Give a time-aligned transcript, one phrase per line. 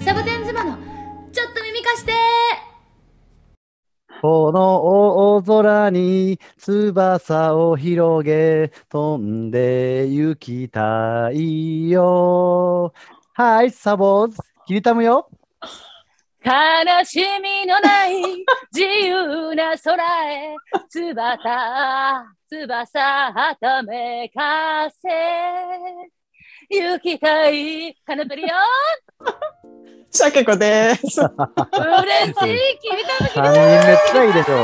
[0.00, 0.78] サボテン妻の
[1.32, 2.12] ちょっと耳貸して
[4.20, 12.92] この大空に翼を広げ飛んで行きたいよ。
[13.32, 15.30] はい、サボーズ、キリタムよ。
[16.48, 18.22] 悲しみのない
[18.72, 20.02] 自由な空
[20.32, 20.56] へ
[20.88, 25.08] 翼翼はためかせ。
[26.70, 28.48] 行きたいカナプリよ。
[30.10, 31.02] シャケ子です。
[31.02, 31.28] 嬉しい
[32.80, 34.54] 君たち3人目つらいでしょ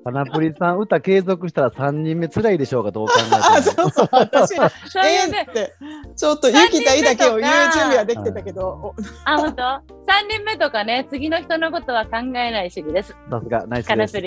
[0.00, 0.12] う。
[0.12, 3.88] 花プリさん、歌継続したら3人目つらいでしょうか、どう考あ、えても。
[3.88, 4.70] そうそう、私、そう
[5.04, 5.72] えいうねーって、
[6.16, 8.94] ちょっと行きたいだけを言う準備はできてたけど、お
[9.24, 9.62] あ本当？
[10.06, 14.20] 三人目とかね次の人のことは考えない主義ですさすが、ナイスです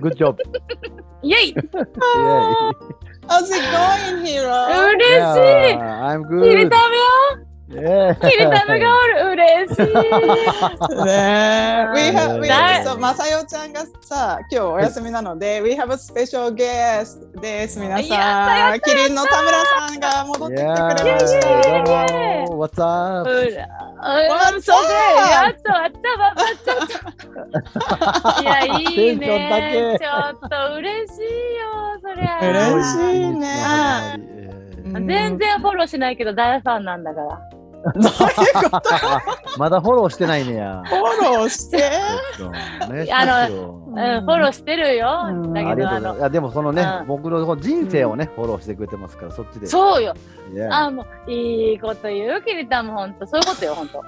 [0.00, 0.42] グッジョブ。
[1.22, 1.54] イェイ
[3.28, 4.52] How's it going, Hero?
[4.94, 5.38] 嬉し
[5.72, 6.70] い I'm good.
[7.68, 8.14] Yeah.
[8.26, 9.84] キリタムがおる嬉しい
[11.04, 18.14] ね We have, we だ have, そう、まさよちゃんがさ、今日お休みなので、We have a special guest です、皆やった
[18.56, 18.80] やさん。
[18.80, 20.68] キリンの田村さんが戻ってきてく
[21.04, 21.12] れ Yeah.
[21.12, 21.48] ました。
[21.48, 23.28] どうも What's up?
[23.28, 23.68] うら、
[24.54, 28.40] うん、そうで、やっと、あった、ばばちょっと。
[28.40, 29.16] いや、いい。
[29.18, 32.38] ねちょっと嬉しいよ、そりゃ。
[32.40, 34.14] 嬉しいね
[34.94, 37.57] うん全然フォローしないけど、大ファンなんだから。
[39.58, 40.82] まだフォローしてないねや。
[40.84, 41.90] フォローして？
[43.12, 45.52] あますようん、フォローしてるようん。
[45.52, 49.66] だけど、あのいやでもそのね、うん僕の人生をね、フォローしてくれてますから、そっちで。
[49.66, 50.14] そうよ。
[50.70, 54.02] あ、もう、いいこと言う、キリタも本当、そういうことよ、本当。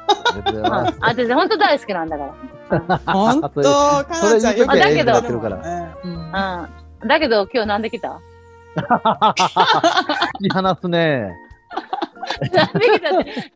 [0.75, 2.25] あ私、本当大好きなんだか
[2.71, 2.99] ら。
[3.13, 3.63] 本当、
[4.15, 5.89] それ言うときはやってるからね。
[6.05, 6.17] うんう
[7.05, 7.09] ん。
[7.09, 8.19] だけど、今日なんで来た？
[8.77, 8.85] 突
[10.43, 11.33] き放すね。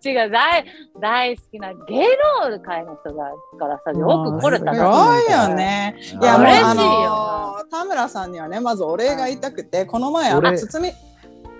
[0.05, 0.65] 違う、大、
[1.01, 2.07] 大好きな芸
[2.51, 3.25] 能界の人だ
[3.59, 4.91] からさ、よく来れたすな。
[4.91, 5.97] ごいよね。
[6.21, 10.93] いや、嬉しいよあのー田村さんにはね、まずお礼が言いたくて、この前、あの、堤、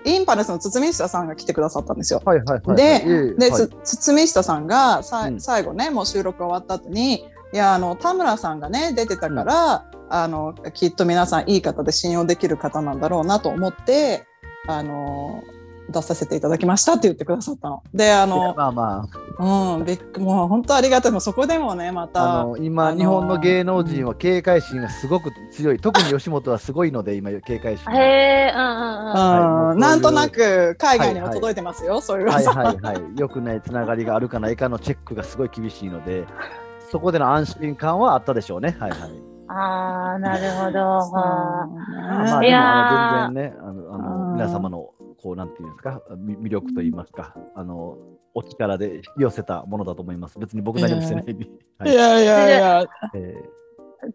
[0.05, 2.21] インパルスの堤下さんが来てくださったんですよ。
[2.23, 2.75] はいはいはい。
[2.77, 3.51] ではい
[3.83, 14.25] つ堤下さんがさ、うん最後ね、もう収録終わった後に、いや、あの、田村さんがね、出てたから、あの、きっと皆さんいい方で信用できる方なんだろうなと思って、
[14.67, 15.41] あの、
[15.89, 17.83] 出させていただきましたって言ってくださったの。
[17.93, 19.07] で、あの、まあま
[19.37, 21.11] うん、びっくもう本当ありがたい。
[21.11, 25.79] もうそこでもね、まあ、あた、の今、あのー日本の芸能人は警戒心がすごく強い。
[25.81, 27.99] 特に吉本はすごいので、今、警戒心が。
[27.99, 29.79] へえ、うんうんうん。
[29.79, 32.59] なんとなく海外にも届いてますよ、そういうはい噂。
[32.59, 33.01] はいはい。
[33.17, 36.25] 良くないつながりがあるかないかのチェックがすごい厳しいので、
[36.91, 38.75] そこでの安心感はあったでしょうね。
[38.79, 38.99] はいはい。
[39.47, 40.79] ああ、なるほど。
[40.79, 44.89] はまあ、いやーでもあの全然ね、あのあのうん皆様の
[45.25, 47.97] こうなんていうんですか、み魅力といいますか、あの
[48.35, 50.37] お力で引き寄せたものだと思います。
[50.37, 51.25] 別に僕何もしてない
[51.89, 51.91] い。
[51.91, 53.43] いやいやいや、え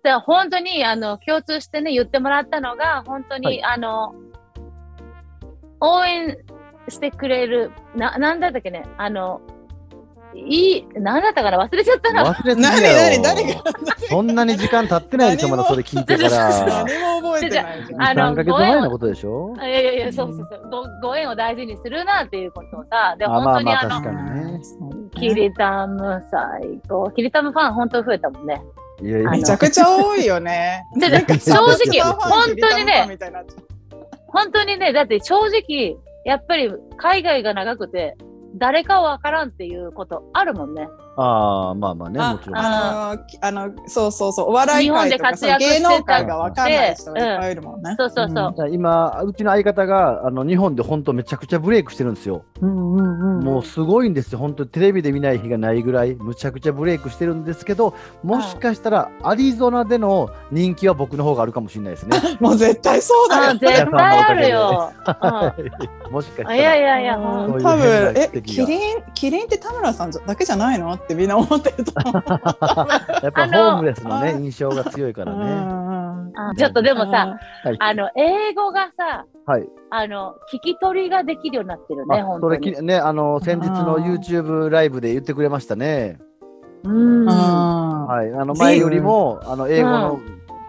[0.04, 3.65] で本当にあの共通してね言ってもらったのが本当に、はい。
[3.65, 4.15] あの
[5.81, 6.38] 応援
[6.88, 9.41] してくれるななんだったっけねあの
[10.35, 11.59] いいなんだったかな？
[11.65, 12.33] 忘れちゃったーな。
[12.33, 13.63] 忘れて何るやろ何誰が？
[14.09, 16.49] そんなに時間経ってないでしょ、まだそれ聞いてから。
[16.49, 18.03] 何も覚えてないじゃん。
[18.03, 20.71] あの3ヶ月前のことでしょいやいやいやそうそうそう
[21.03, 24.61] ごご縁を大事にするなっていうことをさであ本まあまあ当にあの確かにね。
[25.15, 28.62] キリタム最高キリタムファン本当増えたもんね。
[29.03, 30.85] いやいやめちゃくちゃ多いよね。
[31.01, 33.19] 正直本当にね
[34.33, 38.17] 本当にね、だって正直、やっぱり海外が長くて、
[38.55, 40.88] 誰かわからんっていうことあるもんね。
[41.16, 42.56] ああ、まあまあね、もちろん。
[42.56, 47.94] ああのきあのそうそうそうお笑い界とかさ日本で活躍してた芸能界がわかんない人がいっぱいいるもんね。
[47.98, 48.34] そうそうそう。
[48.34, 52.44] だから今、うちの相方があの日本で本当めちゃくちゃブレイクしてるんですよ。
[52.60, 62.19] うんうんうんもうすごいんですよ、本当にテレビで見ない日がないぐらい、むちゃくちゃブレイクしてるんですけど、もしかしたらアリゾナでの人気は僕の方があるかもしれないですね。
[62.38, 63.43] もう絶対そうだよ。
[63.44, 64.93] あ絶対あるよ。
[66.12, 66.88] もしかしたうんいやいら。
[66.88, 70.99] やいや、多分えキリンキリンって田村さんじゃだけじゃないの？
[71.02, 72.23] ってみんな思ってると思う。
[73.23, 75.91] やっぱホームレスのね、印象が強いからね。
[76.37, 77.76] あちょっとでもさ、はい。
[77.79, 82.75] あの、英語がさ、はい、あの、聞き取りができるようになってるね、本当に。
[82.75, 86.19] きね、あの、先日の YouTube ライブで言ってくれましたね。
[86.85, 87.26] うん。
[87.26, 88.32] ははい。
[88.32, 90.20] あの、前よりも、あの、英語の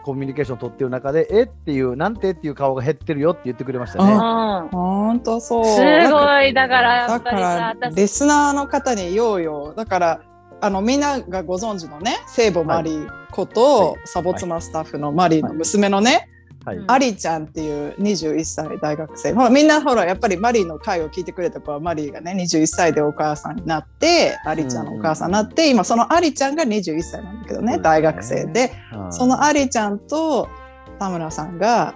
[0.04, 4.14] コミュニケーションを取ってる中で、えっていう、なんてっていう顔が減ってるよって言ってくれましたね。
[4.14, 5.66] うん本当そう。
[5.66, 5.72] す
[6.12, 9.74] ごい、だからやだっぱりさから、私リスナーの方に言おうよ。
[9.76, 10.22] だから、
[10.62, 16.30] あの、みんながご存知のね、聖母マリーこと、はいサボツマスタッフのマリーの娘のね、はい。
[16.66, 16.92] うん。
[16.92, 19.34] アリちゃんっていう21歳大学生。
[19.34, 27.80] ほらみんなほらやっぱりマリーの回を聞いてくれた子はマリーがね21歳でお母さんになってアリちゃんのお母さんになって、今そのアリちゃんが21歳なんだけどねね。
[27.80, 28.72] 大学生で。
[28.94, 29.14] うん。
[29.14, 30.50] そのアリちゃんと
[31.00, 31.96] 田村さんが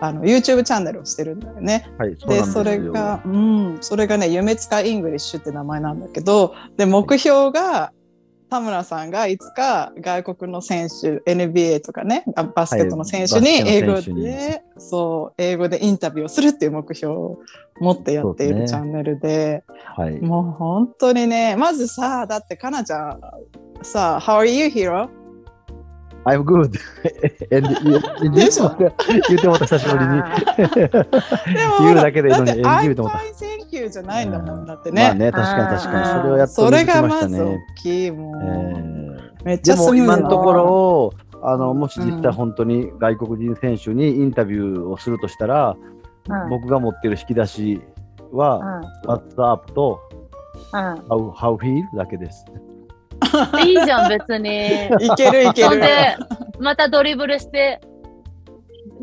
[0.00, 1.90] あの YouTube チャンネルをしてるんだよね。
[1.98, 7.92] はい、そうでそれが、うん、それがね夢塚イングリッシュって名前なんだけどで目標が
[8.48, 17.38] 田村さんがいつか外国の選手 NBA とかねあバスケットの選手にはい英語バスケの選手で、そう英語でインタビューをするっていう目標を
[17.80, 19.64] 持ってやっているチャンネルで
[19.96, 20.20] はい。
[20.20, 23.20] もう本当にねまずさだってかなちゃん
[23.82, 25.08] さ How are you hero?
[26.26, 26.76] I'm good.
[27.54, 30.22] And you- でしょ言ってもた久しぶりに。
[31.80, 33.18] 言うだけでいいのにだって演じ I'm ると思った。
[33.18, 35.02] thank you じゃないんだもんだってね。
[35.04, 36.06] まあね、確かに確かに。
[36.06, 37.58] それをやっとそれが見つけましたまず大ね。
[37.76, 39.44] きいもう、えー。
[39.44, 41.12] めっちゃスムーズ今のところ、
[41.42, 45.76] あのうんもし実際本当に外国人選手にインタビューをするとしたら、
[46.28, 46.48] うん。
[46.50, 47.80] 僕が持ってる引き出し
[48.32, 50.00] は、What's up と
[50.72, 52.44] how feel だけです。
[53.54, 54.86] うんいいじゃん、別に。
[55.06, 55.68] いけるいける。
[55.68, 56.16] そんで、
[56.60, 57.80] またドリブルして、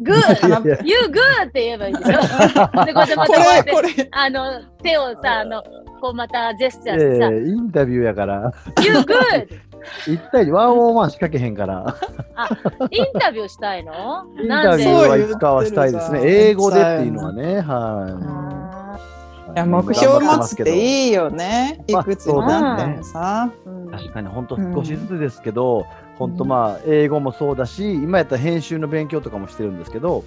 [0.02, 1.48] グー !You good!
[1.48, 2.12] って言えばいいでしょ？
[2.86, 5.64] で、こうやってまこたこうやって、あの、手をさ、あの、
[6.02, 8.52] こうまたジェスチャーえしてさ、ーインタビューやから、
[8.84, 9.48] You good!
[10.08, 11.96] 一対ワンオンワン仕掛けへんから、
[12.90, 14.24] インタビューしたいの？
[14.42, 16.22] インなんでタビューはいつかはしたいですね。
[16.24, 18.63] 英語でっていうのはね、あはい
[19.56, 21.84] や目標を持つっていいよね。
[21.88, 23.52] いまあくつになってもさ。
[23.66, 23.92] ーうん。
[23.92, 25.86] 確かに本当少しずつですけど、
[26.18, 30.24] 本当まあ英語もそうだし、今やったら編集の勉強とかもしてるんですけど、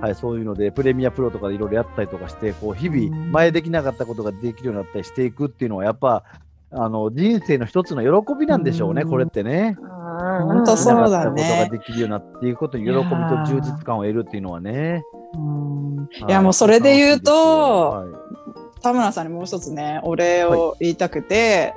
[0.00, 3.32] はい、そういうのでプレミアプロとかでいろいろやったりとかして、こう日々うん。
[3.32, 6.24] 前できなかったことができるようになったりしていくっていうのはやっぱ
[6.72, 9.10] あの人生の一つの喜びなんでしょうね、うん。
[9.10, 9.76] これってね。
[10.20, 15.02] 本本当そうだできなかったことできるようになっていくこと、喜びと充実感を得るっていうのはね。
[15.34, 16.08] うん。
[16.12, 16.22] い。
[16.24, 18.08] はやもうそれで言うと、はい。
[18.82, 21.74] 田村さんにもう一つねお礼を言いたくて、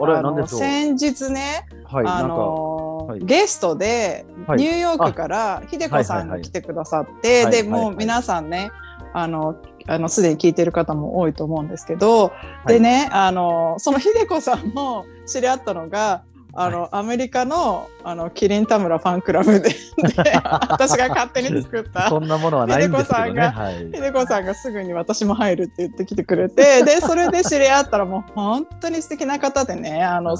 [0.48, 3.20] 先日ね、はい、あなんか、のはい。
[3.20, 4.60] ゲストではい。
[4.60, 7.64] ニューヨークから秀子さんが来てくださって、はいはいはい。
[7.64, 8.72] でもう皆さんね
[9.14, 9.56] あの
[9.88, 12.34] あのすでに聞いてる方も多いと思うんですけど、
[12.68, 16.24] でねあのその秀子さんも 知り合ったのが
[16.56, 19.76] あの、アメリカのあのキリン田村ファンクラブで で
[20.44, 23.30] 私が勝手に作った そんなものはないんですけどね。
[23.30, 23.92] 秀子さんがはい。
[23.92, 30.36] 秀子さんがすぐに私も入るって言ってきてくれてでそれで知り合ったらもう本当に素敵な方でねあの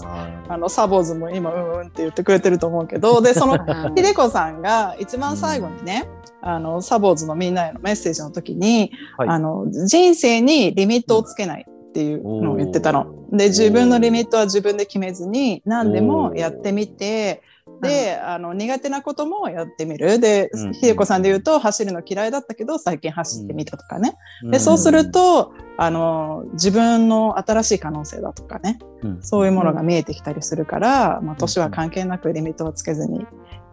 [0.50, 3.58] あのサボーズも今うんうんって言ってくれてると思うけどでその
[3.98, 6.06] 秀子さんが一番最後にね、
[6.46, 9.30] あのサボーズのみんなへのメッセージの時に、はい。
[9.30, 13.28] あの人生にリミットをつけないっていうのを言ってたの。
[13.32, 17.42] で自分のリミットは自分で決めずに何でもやってみて
[17.82, 20.20] であの苦手なこともやってみる。
[20.20, 24.52] でうん秀子さんで言うと走るの嫌いだったけど最近走ってみたとかね、うん。
[24.52, 28.80] でそうする、とあの自分の新しい可能性だとかね。
[29.02, 29.24] うん。
[29.24, 33.26] そういうものが見えてきたりするから、まあ、年は関係なくリミットをつけずに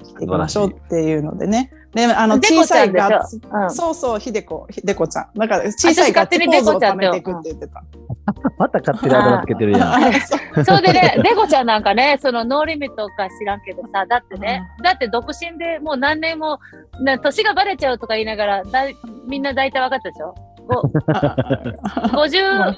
[0.03, 1.73] 生きていきましょうっていうのでね。
[1.95, 5.31] で、あの、で小さいでこちゃんでガッツ、うんそうそう、ひでこ、ひでこちゃん。
[5.39, 7.83] だから、小さいガッツポーズを貯めていくって言ってた。
[8.59, 10.13] また勝手に頭つけてるやん。
[10.65, 16.61] そうでね、デコちゃんなんかね、そのノーリミットか知らんけどさ、だってね、だって独身でもう何年も、
[17.01, 18.97] な年がバレちゃうとか言いながら、だい
[19.27, 20.35] みんな大体分かったでしょ？
[20.69, 20.83] ご
[22.25, 22.75] ?50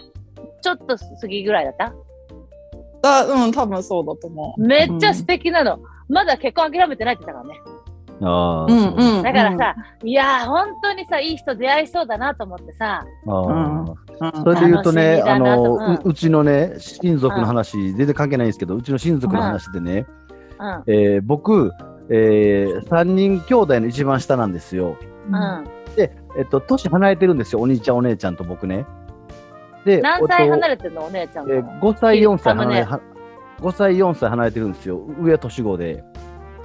[0.63, 1.93] ちょっと過ぎぐらいだった？
[3.05, 4.61] あうん、多分そうだと思う。
[4.67, 5.81] めっちゃ素敵なの。
[6.09, 7.82] まだ結婚諦めてないって言ってたからね。
[8.25, 9.23] あうんうん。
[9.23, 20.07] だからさ、いやー、本当にさ、いい人出会いそうだなと思ってさ、あーうん、それで言うとね、あの、うんううちのね、親族の話、全然関係ないんですけど、うちの親族の話でね、
[20.59, 21.73] うん、えー僕、
[22.09, 24.97] えー、3人兄弟の一番下なんですよ。
[25.31, 25.65] うん。
[25.97, 28.87] で、えっと、年離れてるんですよ、お兄ちゃん、お姉ちゃんと僕ね。
[29.85, 31.53] で、何歳離れれてんのお姉ちゃんと？
[31.53, 33.01] えー、5歳、4歳離れ、サムは
[33.61, 35.01] 5歳、4歳離れてるんですよ。
[35.21, 36.05] 上は年子で。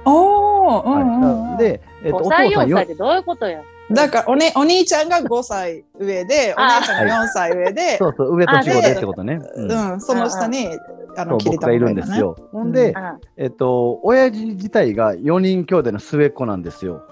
[0.04, 3.64] おー、うんうんうんはい、で、えっと、5お父歳、4さんよ歳ってどういうことよ。
[3.90, 9.40] だからお,、ね、お兄ちゃんが5歳上で、おあ姉ちゃんが4歳上で、 そうそう、上年子でってことね。
[9.56, 10.68] ううんん、その下に、
[11.16, 12.36] あの、僕がいるんですよ。
[12.52, 12.94] ほんで、
[13.36, 17.02] えっと、親父自体が4人兄弟の末っ子なんですよ。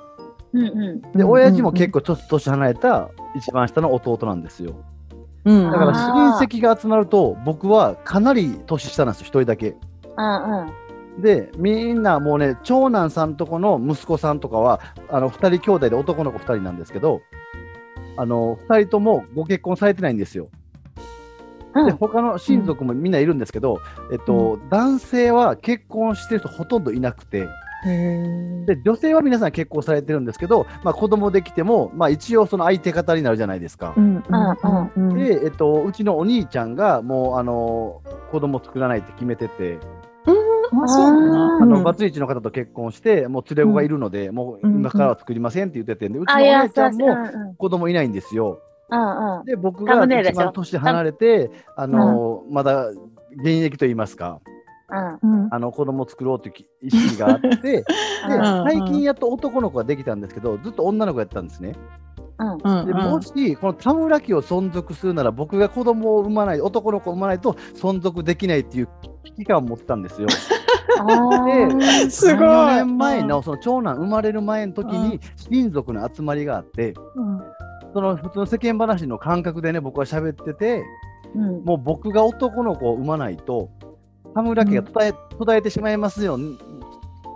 [0.53, 1.01] うんうん。
[1.13, 4.75] で、うん親父も結構ちょっと年離れた一番下の弟なんですよ。
[5.45, 9.77] うん、だから親戚が集まると、僕はかなり年下なんですよ、一人だけ。
[10.17, 10.86] うんうん。
[11.19, 17.23] で、みんなもうね、長男さんとこの息子さんとかは、あの、二人兄弟で男の子二人なんですけど、
[18.17, 20.49] あの、二人ともご結婚されてないんですよ。
[21.75, 21.97] で、うん。
[21.97, 23.81] 他の親族もみんないるんですけど、
[24.13, 27.47] えっと、男性は結婚してる人ほとんどいなくて、
[28.67, 33.95] で、女性は皆さん結婚されてるんですけど、まあ子供できても、まあ一応その相手方になるじゃないですか。
[33.97, 35.15] うんうんうん。
[35.15, 39.79] で、えっと、うちのお兄ちゃんがもう、あの、子供作らないって決めてて、
[40.85, 41.59] あそうな。
[41.63, 48.61] あの、うんバツイチの方と結婚して、もう連れ子がいるので、もう今からは作りませんって言っててんで、うちのお姉ちゃんもん子供いないんですよ。
[48.91, 49.45] うんうん。
[49.45, 54.41] で、僕タが一番年離れて、あの、まだ現役と言いますか、
[54.89, 57.85] あの、子供を作ろうというき意識があって、で、
[58.29, 61.75] うん最近やっと男の子ができたんですけど、ずっと女の子やったんですね。
[62.85, 68.89] でもし、この田村家を存続するなら、僕が子供を産まない、男の子を産まないと存続できないっていう
[69.25, 70.29] 危機感を持ってたんですよ。
[72.11, 72.47] すごい。
[72.47, 77.41] 4年前のその長男生まれる前の時に親族の集まりがあって、うん。
[77.93, 80.85] その普通の世間話の感覚でね、僕は喋ってて、
[81.35, 81.65] うん。
[81.65, 83.71] もう僕が男の子を産まないと、
[84.35, 86.39] 田村家が途絶え,、途絶えてしまいますよ、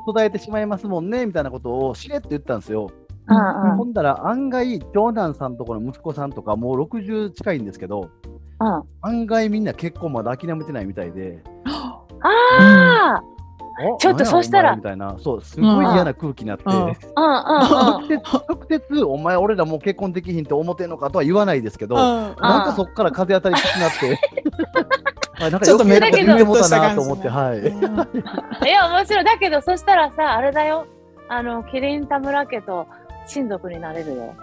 [0.07, 2.91] 途絶えてしまいますもんね、みたいなことをしれっと言ったんですよ。
[3.29, 3.77] うんうん。
[3.77, 8.11] ほんだら案外、長男さんとこの息子さんとかもう60近いんですけど、
[8.61, 8.83] うん。
[9.01, 11.43] 案外みんな結婚まだ諦めてないみたいで、
[12.23, 13.40] あお
[13.99, 16.73] ちょっとそしたらみたいな、そう、すごい嫌な空気になって、うん
[17.17, 18.21] あ、うんうんうん。
[18.21, 24.21] 直接、直接、お前、俺らもう結婚できひんって思ってんのかとは言わないですけど、なんかそっから風当たりきつくなって、
[25.41, 27.61] あ なんかちょっと余計なこと言ってもうたなと思って、はい。
[28.69, 29.25] いや、面白い。
[29.25, 30.87] だけど、そしたらさ、あれだよ。
[31.29, 32.87] あの、キリン田村家と
[33.27, 34.35] 親族になれるよ。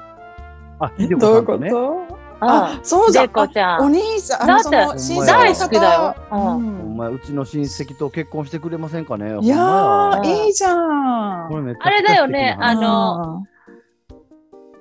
[0.80, 2.27] あ、ひでこどういうこと？
[2.40, 3.28] あ、そうじゃん。
[3.28, 3.86] でこちゃん。
[3.86, 6.16] お兄さん、だって親戚の方大好きだよ。
[6.32, 9.38] うおうん前、うちの親戚と結婚してくれませんかね？
[9.42, 11.48] いやいいじゃん。
[11.48, 13.44] あれだよねあの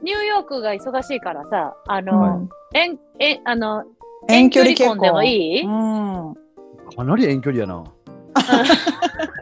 [0.02, 3.84] ニューヨークが忙しいからさ、あうの、ん遠、遠、あの、
[4.28, 4.98] 遠距離結婚。
[4.98, 6.34] 婚でもいい、うん。
[6.96, 7.82] かなり遠距離やな。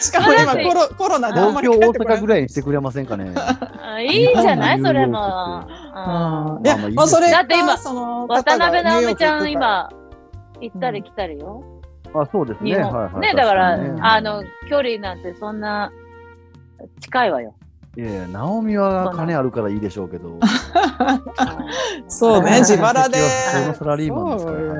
[0.00, 3.32] しかも今コロコロナであんま東京、大阪ぐらいにしてくれませんかね。
[3.36, 4.80] あいいんじゃない？
[4.82, 5.18] それも。
[5.18, 9.90] あまあいだって今渡辺直美ちゃん今、
[10.60, 11.64] 行ったり来たりよ。
[12.14, 12.74] あ、そうですね。
[12.74, 12.92] 日本。
[12.92, 13.20] はいはい。
[13.20, 15.92] ね、だから、あの、距離なんてそんな、
[17.00, 17.54] 近いわよ。
[17.98, 20.38] いやいや、直美は金あるからいいでしょうけど。
[22.06, 23.18] そうね、自腹で。
[23.18, 24.72] 普通のサラリーマンですからそうよ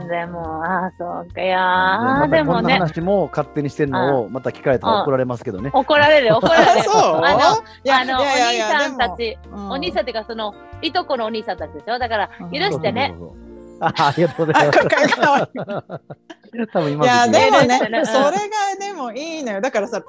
[0.00, 5.70] うんでも、ああ、そうか、いやー、でもね、話も勝手にしてんのをまた聞かれたら怒られますけどね。
[5.72, 6.82] 怒られる、怒られる。
[6.90, 7.38] そうあの、
[7.84, 12.00] いやあの、いやいやお兄さんたち、うんお兄さんっていうか、その、いとこのお兄さんたちでしょ？
[12.00, 13.14] だから、うん許してね。
[13.16, 13.45] そうそうそうそう。
[13.80, 14.70] あありがとうございあ
[16.96, 17.08] ます。
[17.08, 18.34] いやでもねそれが
[18.80, 20.02] でもいいのよだからさい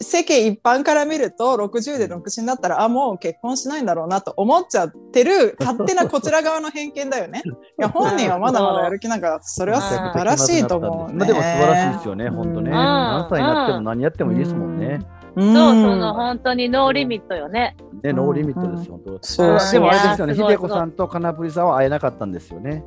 [0.00, 7.42] 世間一般から見ると60で独身だったらあもう結婚しないんだろうなと思っちゃってる勝手なこちら側の偏見だよね。
[7.78, 11.18] いや本人はまだまだやる気なんかそれは素晴らしいと思うね。
[11.18, 12.70] まあでも素晴らしいですよね、本当ね。
[12.70, 15.00] うん何歳になっても何やってもいいですもんね。
[15.36, 15.54] うん。
[15.54, 17.76] そう、その、本当に no limit よね。
[18.02, 19.26] ね、 no limit ですよ、本当。
[19.26, 22.84] そうそうでもあれですよね、ひでこさんとかなぷりさんは会えなかったんですよね。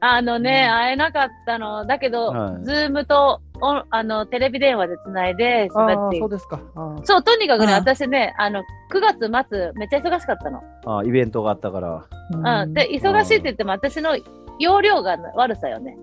[0.00, 1.86] あのね、会えなかったの。
[1.86, 6.60] だけど、はい Zoom と、おあの、テレビ電話でつないであ喋ってあ、そうですか。
[6.74, 10.62] あそう、とにかくね、うん私ね、あの、9月末、めっちゃ忙しかったの。
[10.86, 12.04] ああイベントがあったから。
[12.62, 12.74] うん。
[12.74, 14.16] で、忙しいって言っても、私の
[14.58, 15.96] 容量が悪さよね。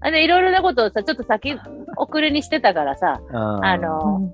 [0.00, 1.56] あで、いろいろなことをさ、ちょっと先
[1.96, 4.32] 送りにしてたからさ、ああの、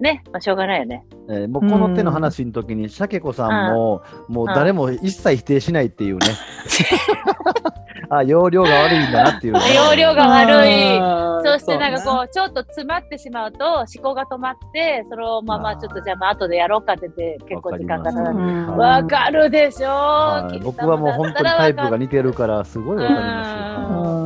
[0.00, 1.04] ね、まあ、しょうがないよね。
[1.28, 6.26] えーもうこの手の話の時に、シャケ子さんも、もう誰も一切否定しないっていうね。
[8.10, 9.60] あ、容量が悪いんだなっていうね。
[9.74, 18.36] 容量が悪いうんそしてなんかこう、ちょっと詰まってしまうと、思考が止まって、そのままちょっとじゃあまあ後でやろうかって言って、結構時間がかかる。
[18.36, 24.19] うんわかるでしょはいう、僕はもう本当にタイプが似てるから、すごいわかりうまんね。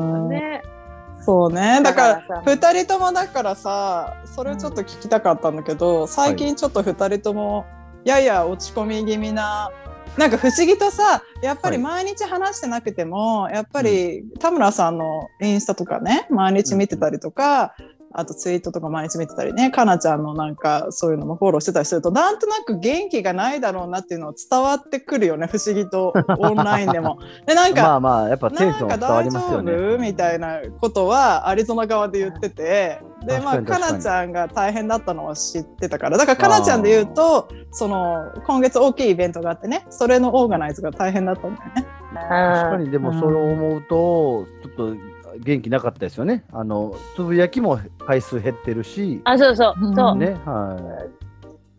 [1.25, 1.81] そうね。
[1.83, 2.73] だからだからさ。
[2.73, 7.65] 二人ともだからさそれをちょっと聞きたかったんだけど、最近ちょっと二人とも
[8.05, 9.71] やや落ち込み気味な
[10.19, 17.75] なんか不思議とさやっぱり毎日話してなくても、やっぱり田村さんのインスタとかね毎日見てたりとか、
[18.17, 19.73] あとツイートとか毎日見てたりね。
[19.73, 25.49] かなちゃんのなんかそういうのもフォローしてたりするとなんとなく元気がないだろうなっていうのを伝わってくるよね。
[25.49, 26.13] 不思議と。
[26.39, 27.19] オンラインでも。
[27.45, 27.75] でなんす。
[27.75, 29.99] か、まあまあ、やっぱテンションなんかは伝わりますよね。
[29.99, 33.01] みたいなことはアリゾナ側で言ってて。
[33.27, 36.19] でまあかなちゃんが大変だったのは知ってたから。
[36.19, 39.87] だからかなちゃんで言うとその今月大きいイベントがあってね。
[39.91, 41.87] それのオーガナイズが大変だったんだよね。
[42.13, 42.91] 確かに。
[42.91, 45.14] でもそれを思うと、ちょっと
[45.45, 46.45] 元気なかったですよね。
[46.53, 50.17] あの、つぶやきも回数減ってるし、あ、そうそう、うんそう。
[50.17, 51.07] ね、は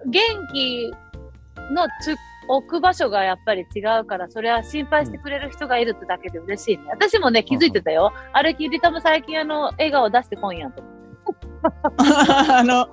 [0.06, 0.22] 元
[0.54, 0.92] 気
[1.72, 2.16] のつ
[2.48, 6.84] 置く場所がやっぱり違うから、それは心配してくれる人がいるってだけで嬉しいね。
[6.92, 8.14] 私もね、気づいてたよ。
[8.34, 10.96] あれ、キリタも最近あの、笑顔出してこんやんと思って。
[11.98, 12.88] あの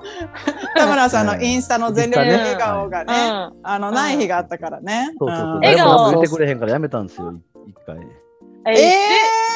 [0.74, 5.10] 田村さんのインスタの全力笑顔がね、うんあのない日があったからね。
[5.18, 5.46] そうそうそう。
[5.46, 7.34] ん笑顔てくれへんからやめたんですよ、
[7.66, 7.96] 一回。
[8.66, 8.94] ええ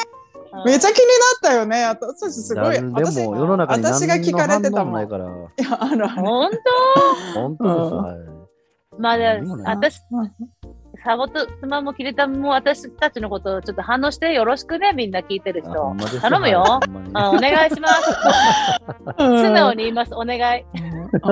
[0.05, 0.16] うんー、
[0.65, 1.85] めっちゃ気になったよね。
[1.85, 2.75] 私すごい。
[2.75, 5.03] でも私世の中に何私が聞かれてたもん。
[5.03, 5.25] いの反応ないから。
[5.63, 6.51] やあの本
[7.35, 8.17] 本当です、うんはい。
[8.39, 8.47] 当
[8.99, 10.01] まあ私、
[11.07, 15.71] サボと妻もキリタムも私たちのことをちょっと反応してよろしくね、みんな聞いてる人。
[16.21, 16.63] 頼むよ。
[16.63, 17.35] はいほんまに。
[17.35, 18.13] うんお願いします。
[19.17, 20.13] 素直に言います。
[20.15, 20.41] お願い。
[21.23, 21.29] あ、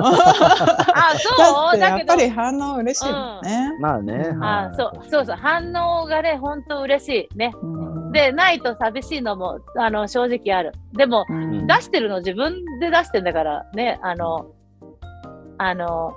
[1.13, 1.79] だそう？
[1.79, 2.13] だけど。
[2.13, 2.17] やっぱ。
[2.17, 3.73] り反応嬉しいもんね。
[3.81, 4.31] まあね。
[4.41, 4.77] あはい。
[4.77, 7.53] そうそうそう反応がね本当嬉しいね。
[7.61, 8.13] うん。
[8.13, 10.73] でないと寂しいのもあの正直ある。
[10.93, 11.67] でもうん。
[11.67, 14.47] 出してるの自分で出してんだからねあの
[15.59, 16.15] あの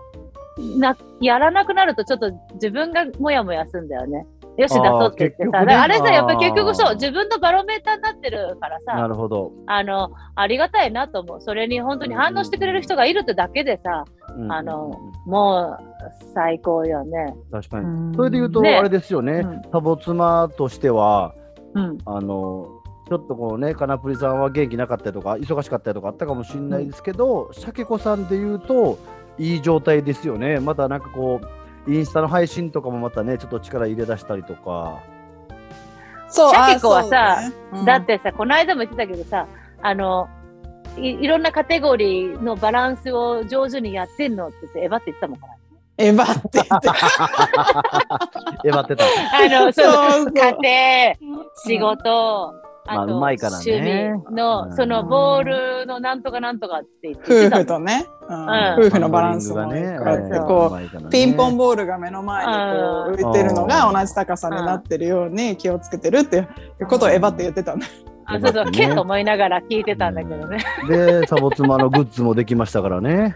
[0.77, 4.25] なやらなくなるとちょっと自分がモヤモヤするんだよね。
[4.57, 9.51] よし出そうって言ってさ、あれさやっぱり結局そう自分のバロメーターになってるからなさるほど。
[9.67, 11.41] あのありがたいなと思う。
[11.41, 14.03] それに本当に反応してくれる人がいるってだけでさ
[14.35, 15.83] うんあのもう
[16.33, 17.35] 最高よね。
[17.51, 17.85] 確かに。
[17.85, 18.15] うん。
[18.15, 18.77] それで言うと、ね。
[18.77, 19.33] あれですよね。
[19.33, 21.35] うん、サボ妻としては、
[21.73, 21.97] うん。
[22.05, 22.67] あの、
[23.07, 28.97] ちょっとこうね、かなぷりさんは元気なかったりとか、忙しかったりとかあったかもしれないですけど、シャケ子さんで言うと、
[29.37, 30.59] いい状態ですよね。
[30.59, 31.41] またなんかこ
[31.87, 35.03] う、インスタの配信とかもまたね、ちょっと力入れ出したりとか。
[36.29, 39.47] そうシャケ子はさねうんだってさ、この間も言ってたけどさ、
[39.81, 40.27] あの、
[40.97, 45.47] いいろんなカテゴリーのバランスを上手にやってんのって言って、エヴァって言ってたもんか
[45.97, 46.89] エヴァって言って。
[48.67, 49.03] えばってた。
[49.03, 49.09] ら。
[49.61, 54.11] あの、そうそうそう家庭、仕事、まああと、うまいからね。
[54.11, 54.75] 趣味の、うん。
[54.75, 57.65] そのボールのなんとかなんとかって言って夫婦。
[57.65, 58.41] とね、うん。
[58.41, 59.97] うん夫婦のバランスもね
[60.47, 66.39] こう、うピンポンボボールが目の前にこう浮いてるのが同じ高さになってるように気をつけてるってい
[66.79, 67.87] うことをエヴァって言ってたんだ。
[68.25, 68.71] あそうそう、ね。
[68.71, 70.59] けと思いながら聞いてたんだけどね。
[70.87, 73.35] で、サボ妻のグッズもできましたからね。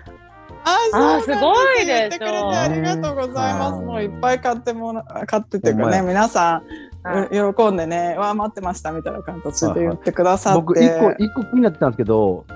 [0.63, 1.25] あそうす。
[1.34, 3.79] すごい言っでしてょくれてありがとうございます。
[3.79, 3.86] うん。
[3.86, 6.63] もういっぱい買ってもら買ってっていうかね、皆さん
[7.03, 10.59] うん喜んでね、わあ待ってましたみたいな形で言ってくださって。
[10.61, 12.53] 僕、一個、一個気になってたんですけど、う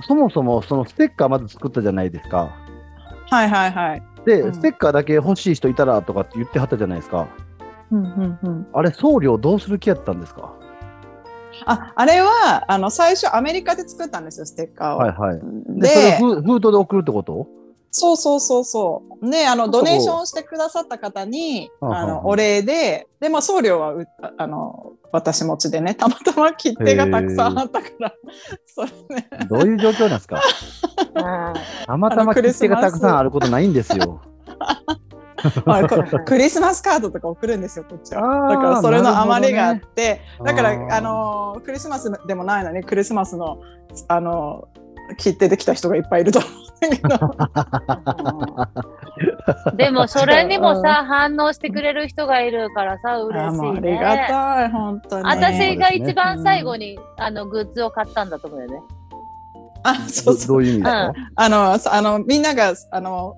[0.00, 2.54] んそもそもそのステッカーまず作ったじゃないですか。
[3.30, 4.02] はいはいはい。
[4.24, 7.28] で、うんステッカーだけ欲しい人いたらとかって言ってはったじゃないですか。
[7.92, 10.52] うんうんうんあれ、送料どうする気やったんですか？
[11.64, 14.98] ああれはあの最初アメリカで作ったんですよステッカーを。
[14.98, 15.40] はいはい。
[15.80, 17.46] で、それでをフーフードで送るってこと？
[17.98, 19.30] そうそうそうそう。
[19.30, 28.12] で、あの、ドネーションしてくださった方に、はあの、お礼で、で、まあ、送料はう、ああの、私持ちでね、たまたま切手がたくさんあったから、
[28.66, 30.42] それね、どういう状況なんですか？
[31.14, 31.54] うん。
[31.86, 34.20] たまたま切手がたくさんあることないんですよ。
[35.64, 38.48] ま あこクリスマスカードとか送るんですよ、こっちは。
[38.50, 43.58] だから、それの余りがあって、だから、あの、クリスマスでもないのに、クリスマスの、
[44.08, 44.68] あの、
[45.16, 47.18] 切手できた人がいっぱいいると思うんだけど。
[49.76, 54.26] でもそれにもさ、反応してくれる人がいるからさ、あ嬉しいーもうありがね。
[54.28, 55.24] たい、本当に。
[55.24, 58.82] 私が一番最後に、あのグッズを買ったんだと思うよね。
[59.82, 60.58] あ、そうそう。
[60.58, 63.36] ういう意味ですか、あの、そあの、みんなが、あの、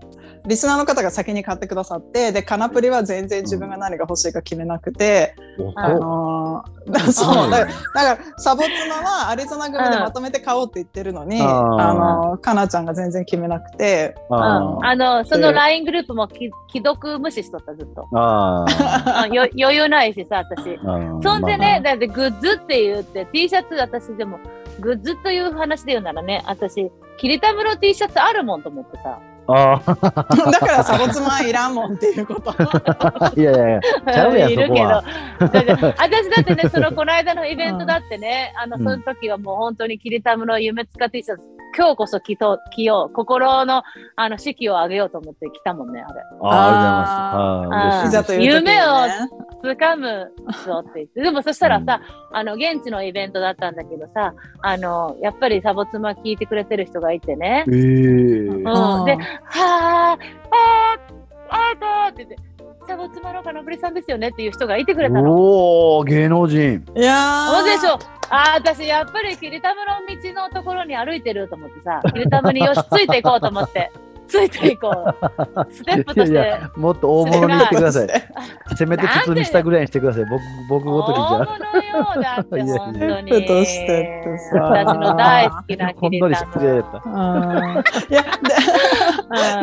[0.48, 5.34] リスナーの方が先に買ってくださって、で、カナプリは全然自分が何が欲しいか決めなくて、
[5.76, 11.80] あおそうのーだそう、だだから、サボ妻はアリゾナ組でまとめて買おうって言ってるのに、うん。
[11.80, 18.08] あのー、かなちゃんが全然決めなくて、うん、あーあのその LINE グループもき既読無視しとったずっと。
[18.11, 20.78] 余裕ないしさ私。
[21.22, 24.38] そんでまあね、だってグッズって言って T シャツ私でも
[24.80, 29.18] グッズという話で言うならね私キリタムの T シャツあるもんと思ってさ。
[29.48, 30.50] あー。
[30.52, 32.52] だからサボ妻はいらんもんっていうこと。
[33.40, 33.80] いやいやいや、
[34.12, 35.02] ちゃうやんいるけど。
[35.98, 41.42] 私だってねそのこの間のイベントだってね、あのうんその時はもう本当にキリタムの夢使 T シャツ
[41.76, 43.82] 今日こそ着と着よう心の
[44.16, 46.20] あの士気を上げようと思って着たもんねあれ。
[46.42, 48.32] あーありがとうございます。
[48.32, 50.33] あ夢を掴む
[50.64, 51.23] ぞって言って。
[51.23, 52.01] でもそしたらさ、
[52.33, 57.64] あの、現地のイベントだったんだけどさ、あの、やっぱりサボ妻聞いてくれてる人がいてね。
[57.68, 58.62] ええうん。
[58.62, 59.18] で、あーはー、
[59.51, 60.18] あー、
[61.51, 62.37] あーとって言って、
[62.87, 65.35] サボ妻のカナプリさんですよねっていう人がいてくれたの。
[65.35, 66.85] おお芸能人。
[66.97, 67.99] いやーそうでしょ。
[68.31, 73.90] あー私やっぱりキリタムの道のところに歩いてると思ってさ、キリタムによしついていこうと思って、
[74.29, 75.73] ついていこう。
[75.73, 78.09] ステップとしいやいてやもっと大物に言ってください。
[78.77, 80.25] せめて包みしたぐらいにしてください。
[80.27, 81.53] 僕、僕ごとにじゃ大物
[82.17, 83.31] よだっていやいや本当に。
[83.31, 87.11] ペットとしてってさ私の大好きなほんのり失礼だった。
[87.11, 87.79] うん
[88.11, 88.23] いや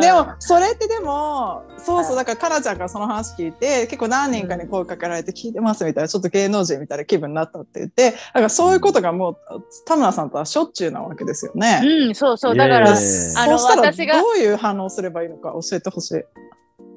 [0.06, 9.36] でもそれってでもそうそうだからかなちゃんからその話聞いて結構何人かに声かけられて聞いてますみたいなちょっと芸能人みたいな気分になったって言ってだからそういうことがもう
[9.86, 11.82] 田村さんとはしょっちゅうなわけですよね。
[11.84, 12.56] うん、そうそう。
[12.56, 16.24] だから、あのそうしたら私がどういう反応すればいいのか教えてほしい。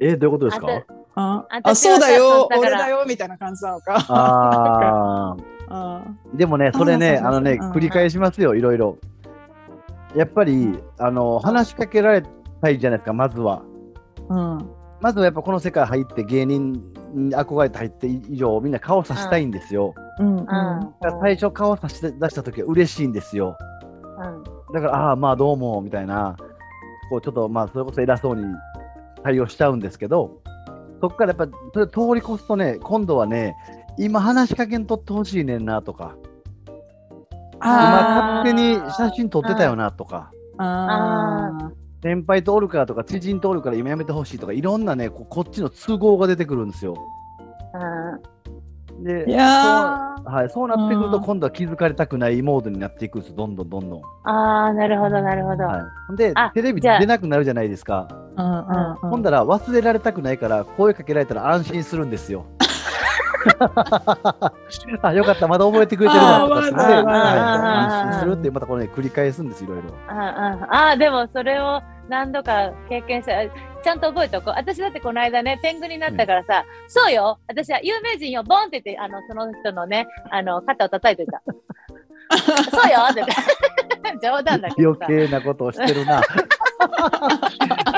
[0.02, 0.68] え、どういうことですか？
[1.16, 3.96] ああそうだよ俺だよみたいな感じなのか。
[4.08, 5.36] あ
[5.68, 6.04] ああ。
[6.34, 8.98] でもね、それね、あのね、繰り返しますよ、いろいろ。
[10.16, 12.24] やっぱり、あの、話しかけられ
[12.62, 13.64] たいじゃないですか、まずは。
[14.30, 14.70] うん
[15.02, 16.74] まずはやっぱこの世界入って芸人
[17.14, 19.94] に憧れて入って以上みんな顔さしたいんですよ。
[20.20, 20.46] うんうん
[21.22, 23.56] 最初顔さし出した時は嬉しいんですよ。
[24.18, 24.44] うん
[24.74, 26.36] だから、ああ、まあどうも、みたいな、
[27.10, 28.44] こうちょっとまあそれこそ偉そうに
[29.24, 30.42] 対応しちゃうんですけど、
[31.02, 33.56] そこからやっぱそれ通り越すとね、今度はね、
[33.98, 36.16] 今話しかけんとってほしいねんなとか、
[37.62, 46.96] 今あ勝手に写真撮ってたよなとか、あ先輩とおるからとか、知人とおるから今やめてほしいとか、いろんなね、ここっちの都合が出てくるんですよ。
[49.04, 54.02] でいやそうはい、そうなってくると、うん今度は気づかれたくないモードになっていくんですよ、どんどんどんどん。
[54.24, 55.64] ああ、なるほど、なるほど。
[55.64, 55.82] は
[56.14, 58.08] い、であ、テレビ出なくなるじゃないですか。
[58.36, 62.46] ーうんうんうんほんだら忘れられたくないから声かけられたら安心するんですよ。
[65.02, 65.48] あよかった。
[65.48, 66.80] まだ覚えてくれてるなとかってね。
[66.80, 69.90] 安心するってまたこれ、ね、繰り返すんですいろいろ。
[70.08, 73.34] あああでもそれを何度か経験した
[73.84, 74.54] ちゃんと覚えておこう。
[74.56, 77.40] 私だってこの間ね天狗になったからさ、そうよ。
[77.48, 81.42] 私は有名人よボンって言ってあのその人のねあの肩を叩いてた。
[82.70, 83.34] そうよって言って。
[84.22, 85.06] 冗談だけどさ。
[85.08, 86.22] 余計なことをしてるな。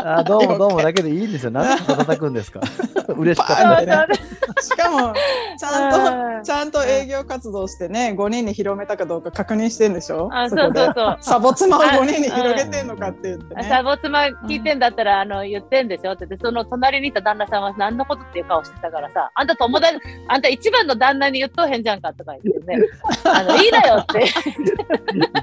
[0.04, 1.52] あどうも どうもだけでいいんですよ。
[1.52, 2.62] なんで叩くんですか？
[3.18, 3.78] 嬉しかった。
[3.78, 3.94] そうね。
[3.94, 5.14] そうしかも
[5.58, 5.98] ちゃんと
[6.36, 6.44] うん。
[6.44, 10.30] ちゃんと営業活動してね5人に広めたかどうか確認してんでしょ？
[10.34, 10.62] あこで。
[10.62, 11.18] そうそうそう。
[11.22, 13.64] サボ妻を5人に広げてんのかって言ってね。
[13.64, 16.14] サボ妻聞いてんだったら、あの言ってんでしょ？
[16.14, 22.84] って言ってその隣にいた旦那さんは何のことっていう顔してたからさあんた友達あんた一番の旦那に言っとへんじゃんかとか言ってね。
[23.26, 24.26] あのいいだよって。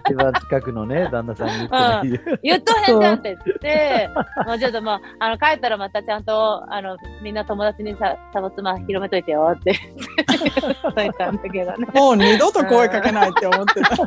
[0.09, 2.03] 一番近くのね、旦那さんに言ってな
[2.35, 2.40] い。
[2.42, 4.11] 言っとへんじゃんって言って、
[4.48, 9.78] もうちょっともう、あの、帰ったらまたちゃんと、あの、みんな友達にさ、サボ妻広めといてよって
[10.96, 11.87] 言ったんだけどね。
[11.94, 14.02] もう二度と声かけないって思ってた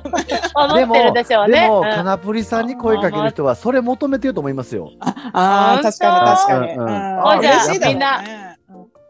[0.55, 1.61] 思ってるでしょうね。
[1.61, 4.91] でも、うんカナプリさんに声かける人はそれ求めてると思いますよ。
[5.33, 8.50] あー確かに確かにうんうんうんほいじゃあ嬉しいだろうねみんな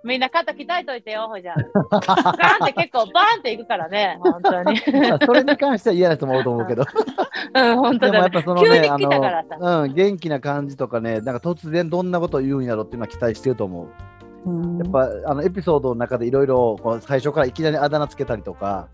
[0.03, 1.55] みんな肩鍛えといてよ、ほいじゃ。
[1.91, 4.77] ガーンって結構バーンっていくからね、本当に。
[5.25, 6.83] それに関しては嫌な人もおると思うけど。
[7.53, 8.11] うん、本当だね。
[8.11, 9.57] でもやっぱその急ね、あに来たからさ。
[9.57, 13.87] の、うん、元気な感じとかね、なんか突然どんなことを言うんやろっていうのは期待してると思う。
[14.43, 18.87] うんやっぱあのエピソードの中でいろいろ最初からいきなりあだ名つけたりとか、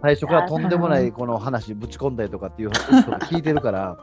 [0.00, 3.96] 最初からとんでもないこの話ぶち込んだりとかっていうエピソード聞いてるから、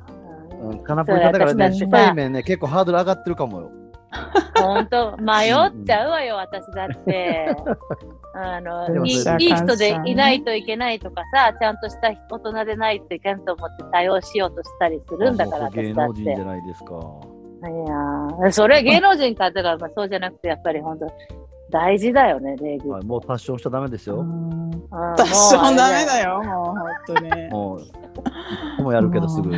[0.62, 3.70] うん、カナプリさんだからね、初対面ね、結構ハードル上がってるかもよ。
[4.58, 7.54] 本当迷っちゃうわよ、私だって。
[8.32, 16.08] あでのいい人でいないといけないとかさ、ちゃんとした大人でないといけんと思って対応しようとしたりするんだから、私だって。
[16.08, 16.94] 能人じゃないですか。
[17.62, 21.06] いやーそれ芸能人かだから、まあ、そうじゃなくて、やっぱり本当
[21.70, 22.88] 大事だよね、礼儀。
[22.88, 24.20] はい、もう達成しちゃダメですよ。
[24.20, 26.06] うん私もダメよ。
[26.06, 27.80] だよもう本当にも
[28.78, 29.52] う、もやるけどすぐ。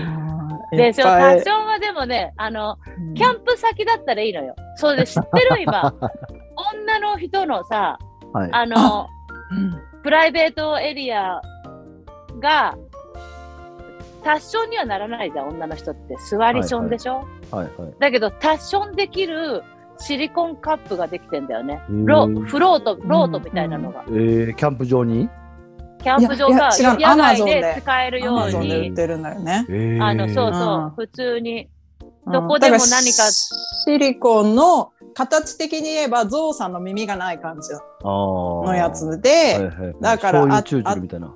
[0.76, 2.76] でしょ、フいっぱいァッションはでもね、あの、
[3.14, 4.54] キャンプ先だったらいいのよ。
[4.76, 5.94] そうで知ってる今、
[6.74, 7.98] 女の人のさ、
[8.32, 8.50] はい。
[8.52, 9.06] あの、
[9.50, 11.40] うんプライベートエリア
[12.40, 12.76] が、
[14.24, 16.16] 達ションにはならないじゃん、女の人って。
[16.28, 17.94] 座りションでしょ、はいはい。
[17.98, 19.62] だけど、達ションできる
[19.98, 21.80] シリコンカップができてんだよね。
[21.88, 24.04] ロフロート、ロートみたいなのが。
[24.08, 25.28] えー、キャンプ場に？
[26.02, 27.54] キャンプ場が野外 Amazon で。
[27.60, 29.66] で使えるようアマゾンで売っに、てるんだよね。
[29.68, 31.68] えー、あの、そううんそう、普通に。
[32.26, 32.32] うん。
[32.32, 33.22] どこでも何か。
[33.84, 37.70] シリコンの形的に言えばゾウさんの耳がない感じ
[38.02, 38.62] の。
[38.64, 41.34] のやつで、はいはいはい、だから醤油チュルチュルみたいな。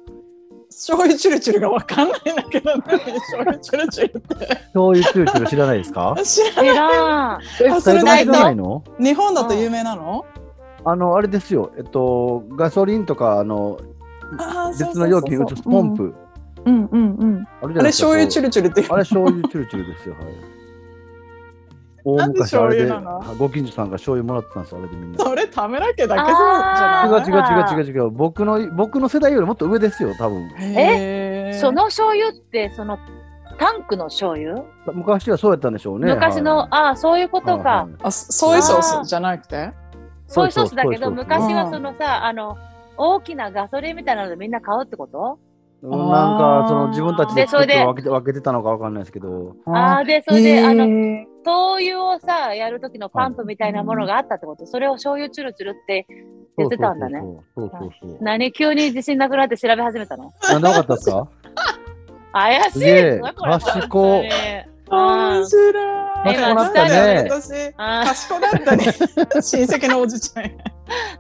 [0.68, 4.46] 醤油チュルチュルがわかんないんだけど、何醤油チュルチュルって。
[4.46, 6.14] 醤油チュルチュル知らないですか？
[6.22, 7.40] 知ら知らん。
[7.64, 8.26] え、あそれない
[8.56, 8.84] の？
[8.98, 10.24] 日本だと有名なの？
[10.84, 11.72] あの、あれですよ。
[11.76, 13.78] えっと、ガソリンとか、あの、
[14.78, 15.94] 別の容器に移すポン。
[15.96, 16.14] プ。
[16.64, 17.48] うんうんうんうん。
[17.62, 20.14] あれ醤油チュルチュルってあれ醤油チュルチュルですよ。
[20.14, 20.24] はい。
[22.06, 22.92] 大昔あれで、
[23.36, 25.24] ご近所さんが醤油もらってたんですよ、あれでみんな。
[25.24, 28.10] それ田村家だけそう違うじゃ違うない違う違う違う。
[28.10, 30.48] 僕の、僕の世代よりもっと上ですよ、多分。
[30.56, 32.96] へーその醤油って、その、
[33.58, 34.62] タンクの醤油、
[34.92, 36.14] 昔はそうやったんでしょうね。
[36.14, 37.52] 昔の、はいああ、そういうことか。
[37.54, 39.72] はいはいあソイソースじゃなくて？
[40.28, 42.56] ソイソースだけど、ソイソース昔はそのさ、あの、
[42.96, 45.38] 大きなガソリンみたいなのでみんな買うってこと？
[45.82, 47.74] うんなんか、その自分たちででそれで？
[47.74, 56.06] 作って分けて分けてたのかわかんないですけど、ああ、で、それで、あの、へ灯油をさ、やる時のパンプみたいなものがあったってこと、それを醤油チュルチュルって
[56.56, 57.20] 言ってたんだね。
[57.20, 58.18] そうそうそうそう。
[58.22, 61.28] 何急に自信なくなって調べ始めたのなんでわかったですか
[62.32, 63.20] 怪しいす
[63.88, 65.74] これ面うん白い。
[66.34, 68.84] 今賢かったね私、あ賢かったね。
[69.40, 70.44] 親戚のおじちゃん。
[70.44, 70.50] や。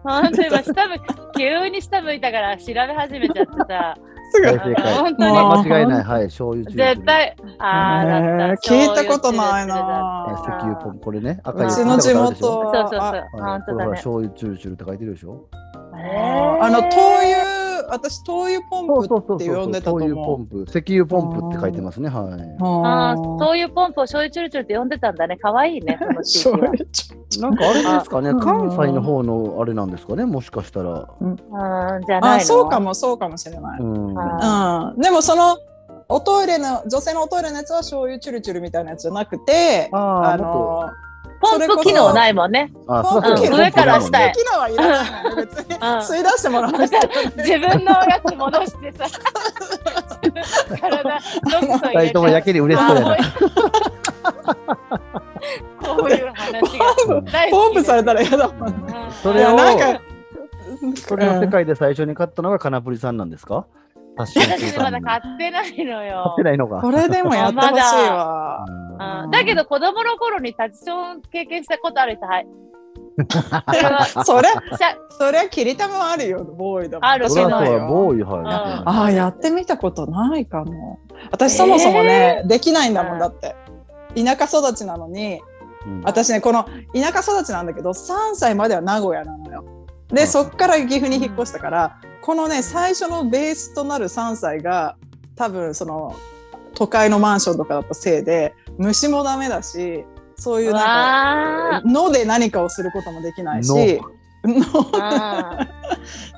[0.02, 1.00] 本当今下向い
[1.36, 3.96] 急に下向いたから調べ始めちゃってさ。
[4.32, 4.94] すぐ大正解。
[4.94, 6.04] 本当もにう間違いない。
[6.04, 8.46] はい、醤油中絶対ああだった。
[8.46, 10.26] へー聞いたことないな。
[10.42, 13.24] 石油ポンこれね、赤いうちの地元そうそうそう。
[13.32, 13.90] 本当だね。
[13.92, 15.44] 醤油チュルチュルって書いてるでしょ？
[16.60, 20.40] あの灯油、私灯油ポンプって呼んでたと醤油ポ思う。
[20.40, 22.24] ンプ、石油ポンプって書いてますね、はい。
[22.62, 25.36] あああそういうポンプを醤油チュルチュルって呼んでたんだね。
[25.40, 25.98] 可愛いね
[27.40, 31.08] なんかあれですかね、あ関西の方のあれなんですかね、もしかしたら。
[31.20, 32.32] うんじゃないの。
[32.36, 33.80] あ、そうかも、そうかもしれない。
[33.80, 34.18] うん。
[34.18, 35.00] あうん。
[35.00, 35.58] でもその、
[36.08, 40.88] おトイレの、女性のおトイレのやつは醤油チュルチュルみたいなやつじゃなくて、あの、
[41.40, 42.70] ポンプ機能ないもんね。
[42.72, 43.56] っと、あ、ポンプ機能。
[43.58, 44.32] 上から下へ。
[44.32, 45.74] 機能はいらない別に。
[45.74, 46.98] 吸い出してもらわなくて
[47.36, 49.06] 自分のやつ戻してさ。
[50.80, 51.20] 体
[51.92, 53.16] 二人ともやけに嬉しそうやな。
[55.82, 57.20] こういう話が。
[57.22, 58.94] 大好きポンプされたら嫌だもんね。
[59.06, 59.12] うん。
[59.12, 60.00] それをなんか、
[60.96, 63.66] それの世界で最初に買ったのがカナプリさんなんですか？
[64.16, 66.80] 私まだ買ってないの買よってないのか。
[66.80, 67.74] これでもやってほしい
[68.08, 68.64] わ。
[68.68, 72.46] うんうんだけど子供の頃にタッチション経験したことある人はい
[73.66, 73.82] それ？
[73.82, 74.48] は それ、
[74.78, 78.40] さそりゃキリタもあるよ、ボーイだもんあるけどやボーイ、はい。
[78.40, 80.98] うんああ、やってみたことないかも。
[81.30, 83.54] 私そもそもね、できないんだもんだって。
[84.14, 85.40] 田舎育ちなのに、
[85.86, 89.64] うん私ね、この田舎育ちなんだけど、3歳までは名古屋なのよ。
[90.08, 94.96] で、うんそっから岐阜に引っ越したから、このね、最初のベースとなる3歳が、
[95.36, 96.16] 多分その、
[96.74, 104.00] 都会のマンションとかだったせいで、虫もダメだし、そういうなんわか、ので何かをすることもできないし、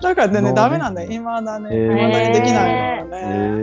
[0.02, 1.10] だからね、のねダメなんだよ。
[1.10, 1.74] 今だね。
[1.74, 1.92] へー。
[1.94, 3.18] 未だにできないのね。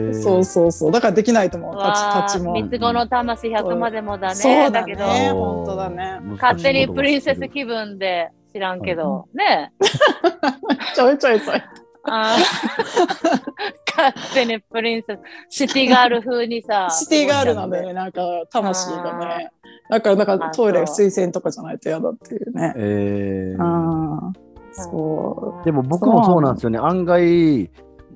[0.09, 0.23] ー。
[0.23, 0.91] そうそうそう。
[0.91, 1.75] だからできないと思う。
[1.75, 2.53] わ立ち、立ちも。
[2.53, 4.35] 三つ子の魂100までもだね。
[4.35, 4.55] そう。
[4.55, 5.05] だだけど。
[5.05, 6.19] ね本当だね。
[6.41, 9.73] 勝手にプリンセス気分で知らんけど、ね。
[10.95, 11.84] ちょいちょいちょい。
[12.07, 13.41] あー
[13.97, 15.17] 勝手にプリンセ
[15.49, 17.93] スシティガール風にさシティガールなんだよね。
[17.93, 19.49] なんか魂がね。
[19.89, 22.73] だから、だからトイレあそう水洗とかじゃないと嫌だっていうね。
[22.75, 24.33] えーうん。
[24.71, 26.79] そでも僕もそうなんですよね。
[26.79, 27.69] 案外、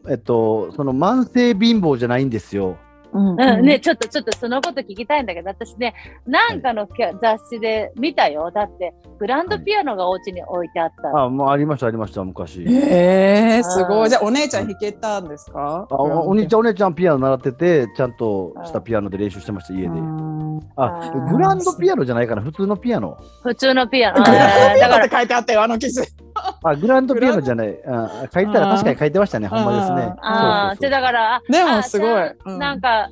[0.10, 2.78] えっと、その慢性貧乏じゃないんですよ。
[3.14, 3.20] う。
[3.20, 5.94] うんうん、ね、ちょっとちょっとそのこと聞きたいんだけど、私ね、
[6.26, 8.52] なんかのきゃ雑誌で見たよ。
[8.52, 11.24] だって、グランドピアノがお家に置いてあった。
[11.24, 12.66] あ、もうありました、ありました、昔。
[12.68, 14.10] ええ、すごうんい。
[14.10, 15.88] じゃあ、お姉ちゃん弾けたんですか？
[15.90, 19.88] あおお兄ちゃん、お姉ちゃんピアノ習ってて、ちゃんとしたピアノで練習してました、家で。
[19.90, 23.18] んあグランドピアノじゃないかな、普通のピアノ。
[23.44, 24.24] 普通のピアノ。
[24.24, 24.38] グラン
[24.70, 26.02] ドピだからアノって書いてあったよ、あの記事。
[26.64, 27.78] あ、グランドピアノじゃない。
[27.88, 30.14] あ書いてたら確かに書いてましたね、ほんまですね。
[30.22, 33.10] ああ、じだから、あでもあすごいなんか、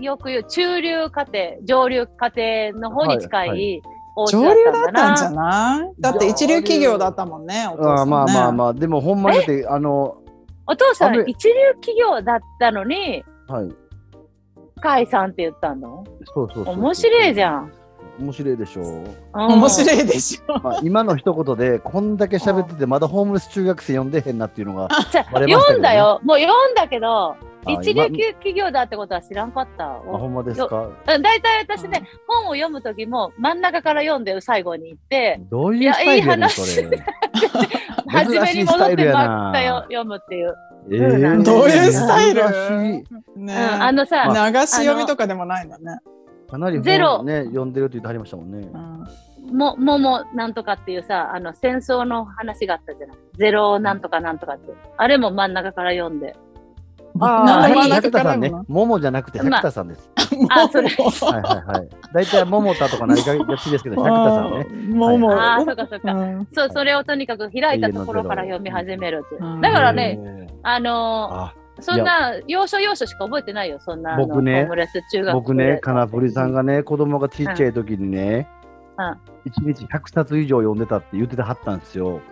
[0.00, 3.82] よく言う、中流家庭、上流家庭の方に近はい
[4.32, 5.78] 上だったんだ流だったんじゃな。
[5.80, 10.16] ないだって一流企業だったもんね、お父さんまあまあまあ、でもほんまにだって、あの、
[10.66, 13.68] お父さん一流企業だったのに、はい。
[14.80, 16.04] 解散って言ったの？
[16.34, 16.70] そうそう。
[16.70, 17.44] 面白いじん。
[17.44, 17.72] ゃん。
[18.18, 19.04] 面白いでしょう。
[19.34, 20.00] 面白い。
[20.00, 20.58] いでしょ。
[20.60, 24.88] まあ、今の一言で、こんだけ喋ってて、まだホームレス中学生読んでへんなっていうのが。
[24.88, 26.20] ね読んだよ。
[26.24, 27.36] もう読んだけど、
[27.68, 29.84] あ一流今企業だってことは知らんかった。
[29.86, 30.84] あ、ほんまですか？
[30.84, 37.04] うん大体私ね、本を読むときも真ん中から読んで最後に行って、どういうスタイルやねん、そいやいいれ。
[38.08, 39.80] 初めに戻ってまたよよ。
[39.82, 40.54] 読むっていう。
[40.88, 42.44] えーどういうスタイル？
[42.44, 45.98] あのさ、ま流し読みとかでもないんだね。
[46.48, 48.68] かなりゼロ本ね、読んでるって言ってはりましたもんね。
[49.52, 53.16] も、ももなんとかっていうさ、あの、戦争の話があったじゃない。
[53.36, 54.72] ゼロなんとかなんとかって。
[54.96, 56.36] あれも真ん中から読んで。
[57.18, 58.52] ああ、ーいい百田さんね。
[58.68, 60.10] 桃じゃなくて百まあ田さんです。
[60.50, 60.88] あ、それ。
[60.88, 61.88] はいはいはい。
[62.12, 64.94] 大体桃田とか何かがちですけど、 百田さんね。
[64.94, 65.32] もうもう。
[65.32, 66.12] ああ、そうかそうか。
[66.12, 71.50] うんそう、それをとにかく開いたところから読み始めるってだからね、えーあの
[71.80, 74.16] そんな、要所要所しか覚えてないよ、そんな。
[74.16, 78.48] 僕ねホームレス中学僕ね、かなぷりさんがね、子供がちっちゃい時にね
[78.98, 82.22] うん、一日100冊以上読んでたって言っててはったんですよ。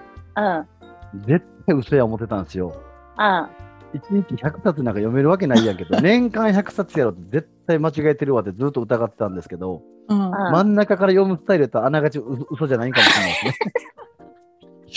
[1.27, 2.75] 絶対嘘や思ってたんですよ。
[3.19, 3.49] うん。
[3.95, 13.55] 一日100冊なんか読めるわけないやんけど、 年間100冊やろって絶対間違えてるわってずっと疑ってたんですけど、真ん中から読むスタイルとあながちう嘘じゃないんかもしれないですね。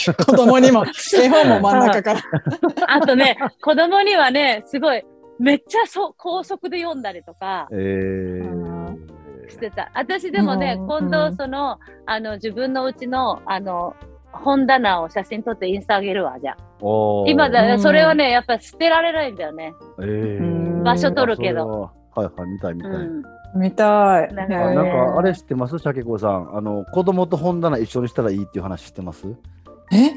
[0.06, 0.84] 子供にも
[1.18, 2.20] 絵本も真ん中から。
[2.88, 5.02] あとね、子供にはね、すごい、
[5.38, 9.90] めっちゃそ高速で読んだりとかえーしてた。
[9.94, 13.94] 私でもね、うん今度その、あの、自分のうちの、あの、
[14.30, 16.54] 本棚を写真撮ってインスタあげるわ、じゃ
[17.26, 19.72] 今だ、うんそれはね、やっぱり捨てられないんだよね。
[20.00, 22.90] えー場所取るけどあそれははいはい、見たい見たい。
[22.92, 23.22] うん。
[23.56, 24.34] 見たい。
[24.34, 25.78] なんかあねなんかあれ知ってます？
[25.78, 26.56] シャケ子さん。
[26.56, 29.26] あの子供と本棚一緒にしたらいいっていう話知ってます？
[29.92, 30.12] え？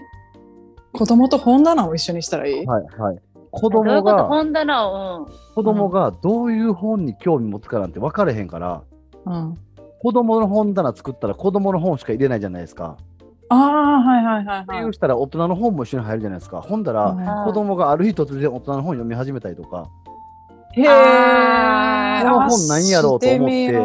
[0.91, 2.65] 子供と本棚を一緒にしたらいい？
[2.65, 3.19] はいはい。
[3.51, 8.84] 子供が本棚を、子供がどういう本に興味持つかなんて分かれへんから、
[9.25, 9.57] うん。
[9.99, 12.97] 子供の本棚作ったら子供の本しか入れないじゃないですか。
[13.49, 13.60] ああ、
[13.99, 16.62] はいはいはいってはいいうしたら大人の本も一緒に入るじゃないですか。
[16.62, 19.89] ほんだら、うん子供がある日突然大人の本読み始めたりとか、
[20.73, 22.23] へえ。
[22.23, 23.77] この本何やろうと思って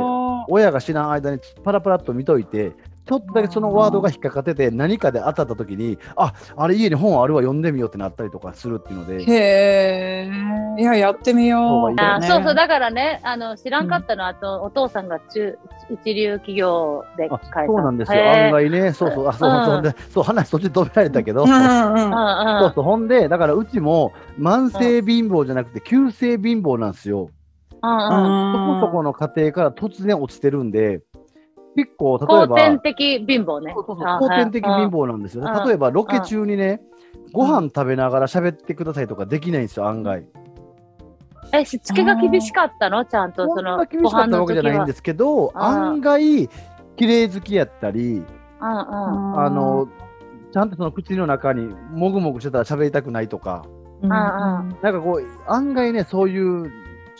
[0.49, 2.72] 親が知らん間にパラパラっと見といて、
[3.07, 10.81] ちょっとだけそのワードが引っかかってて、何かで当たった時に、ああれ家に本あるわ、読んでみようってなったりとかするっていうのうで、へえ。
[10.81, 11.69] いや、やってみよう。
[11.69, 15.57] そうがいいあねそうそうだからねあの知らんかったの、あとお父さんが中
[15.88, 19.64] 一流企業であ会社そうなんですよ、案外ね、そうそう、あそううん。
[19.64, 21.62] そうでそう話そっち止められたけど、うんうんうん。
[21.62, 27.21] うんうんそうそう、ほんで、だからうちも慢性貧乏じゃなくて、急性貧乏なんですよ。
[27.21, 31.03] うんうんそこそこの家庭から突然落ちてるんで、
[31.77, 33.73] 結構、例え後ば、天的貧乏ね。
[33.75, 35.45] そうそうそう天的貧はい乏なんですよ。
[35.45, 35.51] ね。
[35.55, 36.81] うん例えば、ロケ中にね、
[37.33, 40.27] ご飯食べながら喋ってくださいとかできないんですよ、案外。
[41.53, 43.05] えしつけが厳しかったの？
[43.05, 46.49] ちゃんとその厳しかったわけじゃないんですすけど、案外、
[46.97, 48.25] 綺麗好きやったり、
[48.59, 49.89] あの、
[50.53, 53.65] ちゃんとその口の中にもぐもぐしてたら喋りたくないとか、
[54.03, 56.71] なんかこう、案外ね、そういう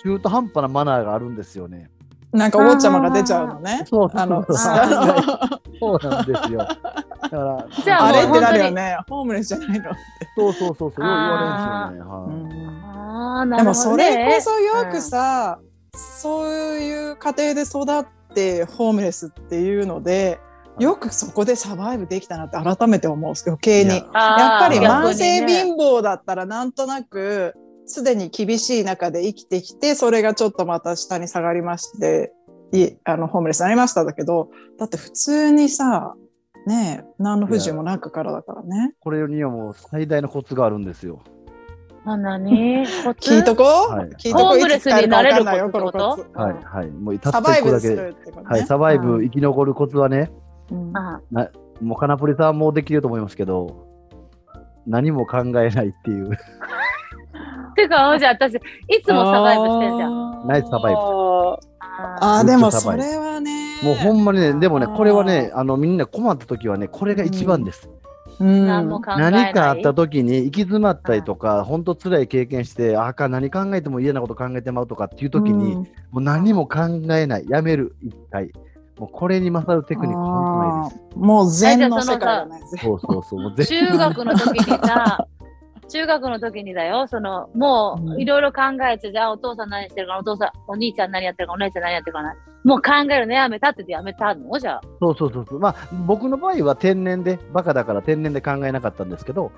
[0.03, 1.91] 中途半端なマナーがあるんですよね。
[2.33, 3.85] なんかお坊ちゃまが出ちゃうのね。
[3.87, 4.69] そうなんです
[6.53, 6.59] よ。
[6.59, 8.99] だから、じゃああれってなるよね。
[9.09, 9.91] ホームレスじゃないの。
[10.37, 12.67] そうそうそうそう、よう言われるんですよね。
[12.67, 15.59] はいでもそれねこそよくさ、
[15.95, 20.39] そういう家庭で育ってホームレスっていうので、
[20.79, 23.91] よくそこでサバイブできたなって改めて思う余計に。
[23.91, 27.55] いややっぱり慢性ね貧乏だったらなんとなく
[27.87, 32.33] すでに厳しい中で生きてきてそれがちょっとまた下に下がりまして
[32.73, 36.15] いあのホームレスになりましただけどだって普通にさ
[36.67, 38.93] ねえ何の不自由もなくからだからね。
[38.99, 41.23] これにはもう最大のコツがあるんですよ。
[42.05, 43.31] あ何 コツ？
[43.35, 46.91] 聞いとこ、はい聞いとこホームレスになれることこのコツはいはい。
[46.91, 48.13] もうたサった一個だけね。
[48.45, 50.33] はい、サバイうんブ生き残るコツはね、
[50.73, 51.21] うんあ
[51.81, 53.87] もうカナプリさんもできると思いますけど、
[54.87, 56.31] 何も考えないっていう。
[57.77, 58.55] ていうかじゃあ私。
[58.55, 58.61] い
[59.05, 60.47] つもサバイブしてんじゃん。
[60.47, 61.01] ナイスサバイブ。
[61.01, 61.59] あ
[62.21, 63.83] あーでもそれはね。
[63.83, 67.89] もうほんまにね、でもね、これはね、あのみんな困った時はね、これが一番です。
[68.39, 68.67] うん。
[68.67, 69.33] 何も考えない。
[69.33, 75.83] 何かあった時に行き詰まったりとか、本当辛い経験して、あかん、何考えても嫌なこと考えてまうとかっていう時に、うん。
[75.83, 76.81] もう何も考
[77.13, 78.53] えない、やめる、一回。
[78.99, 81.19] もうこれに勝るテクニック、本当ないです。
[81.19, 82.61] もう禅の世界だね。
[82.83, 83.41] そうそうそう。
[83.41, 85.27] もうぜ中学の時にさ
[85.89, 94.59] 中学の時にだよそのもういろいろ考えてじゃあお父さん何してるかなお父さんお兄ちゃん何やってるかお姉ちゃん何やってるかなもう考えるのやめたってやめたの？
[94.59, 94.81] じゃあ。
[95.01, 95.61] そうそうそうそう。
[95.61, 99.53] まあ、僕の場合は天然で、バカだから天然で考えなかったんですけど、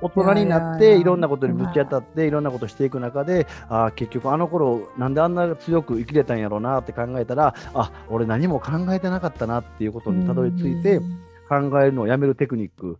[0.00, 11.00] 大人になって、いろんなことにぶち当たって、いろんなことしていく中で、ああ、結局あの頃、なんであんな強く生きれたんやろうなって考えたら、あ俺何も考えてなかったなっていうことにたどり着いて、
[11.46, 12.96] 考えるのをやめるテクニック。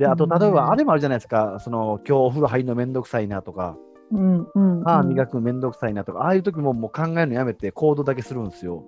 [0.00, 0.30] で、あと、うん。
[0.30, 3.76] 例えばあれもあるじゃないですか、その、今日お風呂入るのめんどくさいなとか、
[4.10, 8.82] うんうん、歯磨くのめんどくさいなとか、ああいう時ももう考えるのやめて行動だけするんですよ。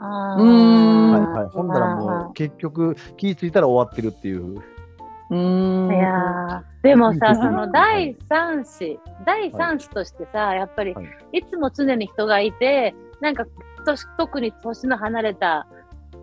[0.00, 1.12] あうーん。
[1.12, 1.48] はいはい。
[1.50, 4.56] ほんだらもう結局気ぃついたら終わってるっていう。
[5.30, 5.92] うん。
[5.92, 6.82] いやー。
[6.82, 11.06] でもさ、うんその第三子、第三子としてさ、やっぱりはい。
[11.34, 13.44] いつも常に人がいて、なんか
[13.84, 15.66] 年特に年の離れた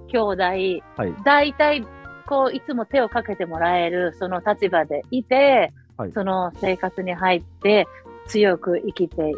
[0.07, 1.13] 兄弟、はい。
[1.23, 1.85] 大体
[2.29, 6.11] こういつも手をかけてもらえるその立場でいて、はい。
[6.13, 7.87] その生活に入って
[8.27, 9.31] 強く生きて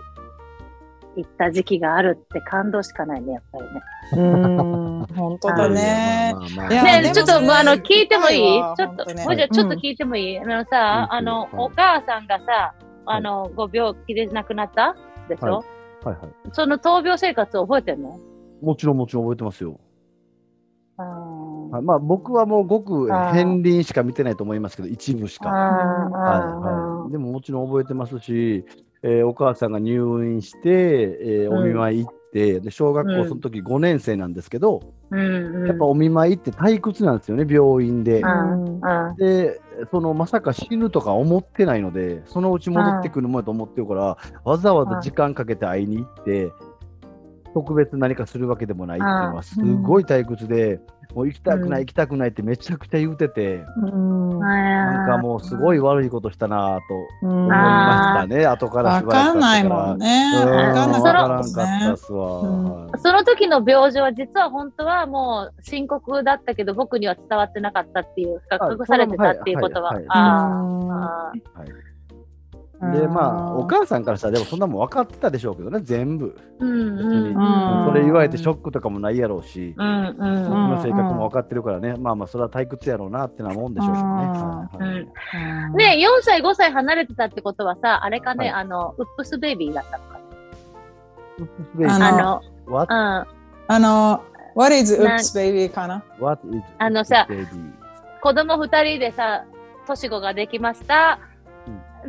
[1.17, 3.81] いった時期があるって感動しかないね、やっぱりね。
[4.13, 6.33] うん本当だね。
[6.33, 6.73] まあまあまあ。
[6.73, 8.61] いやねちょっともうあの聞いてもいい？
[8.77, 11.13] ちょっと、ねもうじゃあちょっとうん聞いてもいい、あのさ、う。
[11.13, 11.49] んあの、はい。
[11.53, 12.73] お母さんがさ、
[13.05, 14.95] あの、ご病気で亡くなった？
[15.29, 15.63] でしょ、は
[16.03, 16.05] い。
[16.07, 16.31] はいはい。
[16.51, 18.19] その闘病生活を覚えてんの？
[18.61, 19.79] もちろんもちろん覚えてますよ。
[21.71, 25.49] あはいまあ僕はもうごく片鱗しか見てないと思いますけど、一部しあか。
[25.49, 25.59] はい
[26.13, 26.19] あ
[27.03, 27.11] はい。
[27.11, 28.65] でももちろん覚えてますし、
[29.03, 35.67] えーお母さんが入院して、えーうんお見舞い行って、で小学うん校その時5年生なんですけど、うんうん。
[35.67, 38.21] やっぱお見舞いって退屈なんですよね、病院で。
[38.21, 39.59] うんうんで、
[39.91, 46.51] そのまさか死ぬとか思ってないので、そのうち戻ってくるもんやと思ってるから、わざわざ時間かけて会いに行って、
[47.53, 50.79] 特別何かするわけでもないっていうのはすごい退屈で、
[51.13, 51.85] もう行きたくない、うん。
[51.85, 54.39] 行きたくないってめちゃくちゃ言うてて、うん。
[54.39, 56.81] なんかもうすごい悪いことしたなぁと
[57.23, 60.31] うん思いましたね、後からわしばらくかんないもんね。
[60.43, 60.49] うん。
[60.49, 61.97] わかんなわかからんかったっ。
[61.97, 62.41] すわ。
[62.97, 69.99] その時の病状は実は本当はもう深刻だったけど僕には伝わってなかったっていう隠されてたっていうことは。
[70.09, 71.31] あ
[72.81, 76.35] で、まあ、お母さんからしたら、でもそんなもん分かってたでしょうけどね、全部。
[76.59, 76.65] ー。
[76.65, 77.27] うんうん。
[77.27, 77.85] うん。
[77.85, 84.05] それ言われてショックとかもないやろうし、うんうん僕の性格も分かってるからね、まあまあ、それは退屈やろうなってなもんでしょうしね。
[84.05, 84.09] うん。
[84.09, 88.61] はね4歳5歳離れてたってことはさあれかね、はい。
[88.61, 90.19] あのウップスベイビーだったのか
[91.93, 92.99] あなのあの What, うん。
[93.67, 94.23] あの、
[94.55, 97.27] What is な Oops Baby かな？What is あのさ?
[98.21, 99.45] 子供2人でさ
[99.87, 101.19] 年子ができました、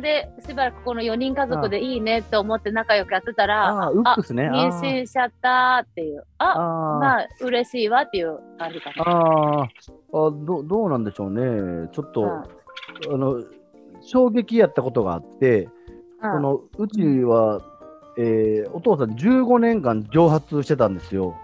[0.01, 4.49] でしばらくこの4人家族でいいねって思って仲良くやってたらああ、ウップスね。
[4.49, 9.03] 妊娠しちゃったっていうあああまあ嬉しいわっていう感じかな。
[9.05, 9.67] あああ
[10.11, 11.89] ど、どうなんでしょうね。
[11.93, 13.43] ちょっと、うんあの、
[14.01, 15.63] 衝撃やったことがあって、
[16.21, 17.61] うんこのうちは、
[18.17, 21.35] えーお父さん15年間蒸発してたんですよ。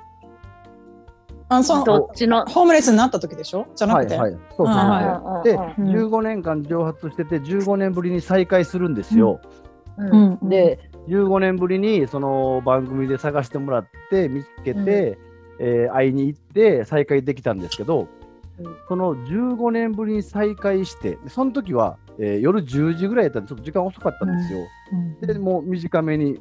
[1.50, 2.46] あそどのっちの？
[2.46, 3.68] ホームレスになった時でしょ？
[3.76, 4.16] じゃなくて？
[4.16, 4.40] はいはい。
[4.56, 5.44] そうそううんはい。
[5.44, 9.42] で、うんうん15年間蒸発してて、15年ぶりに再会するんですよ。
[9.98, 15.18] うんうん、で、15年ぶりにその番組で探してもらって、見つけて、
[15.60, 18.08] えー会いに行って再会できたんですけど、
[18.60, 24.60] うんその15年ぶりに再会して、でその時は、えー夜10時ぐらいやったんで、ちょっと時間遅かったんですよ。
[24.94, 24.96] う
[25.26, 26.40] んで、もう短めに、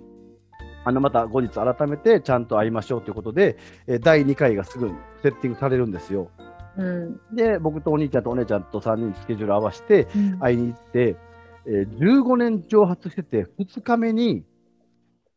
[0.88, 4.90] あのまた後日改めてちゃんと会いましょうということで、えー第2回がすぐ
[5.22, 6.30] セッティングされるんですよ。
[6.78, 10.06] うんで、僕とお兄ちゃんとお姉ちゃんと3人スケジュール合わせて
[10.40, 11.16] 会いに行って、
[11.66, 14.44] えー15年蒸発してて、2日目に、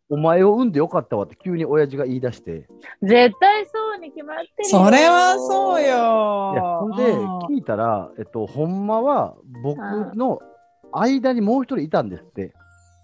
[0.09, 2.69] お前を産んでよかったわって急に親父が言い出して、
[3.01, 4.85] 絶対そうに決まってるよ。
[4.85, 6.79] それはそういや、よ。
[6.79, 9.77] ほんで聞いたら、えっと、ほんまは僕
[10.15, 10.39] の
[10.93, 12.53] 間にもう一人いたんですって。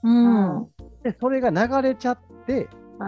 [0.03, 0.67] うん。
[1.03, 1.11] うん。
[1.11, 2.69] で、それが流れちゃって、
[2.99, 3.07] うん。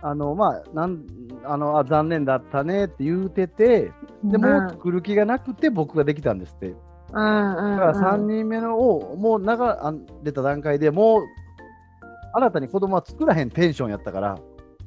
[0.00, 1.04] あの、まあ、なん、
[1.44, 3.92] あの、あ残念だったねって言うてて、
[4.24, 6.74] で、うんもう作る気がなくて僕ができたんですって。
[7.12, 7.78] うんうん。
[7.78, 9.46] だから3人目のをもう流
[10.24, 11.22] れた段階でもう
[12.34, 14.38] 新たに子供は作らへんテンションやったから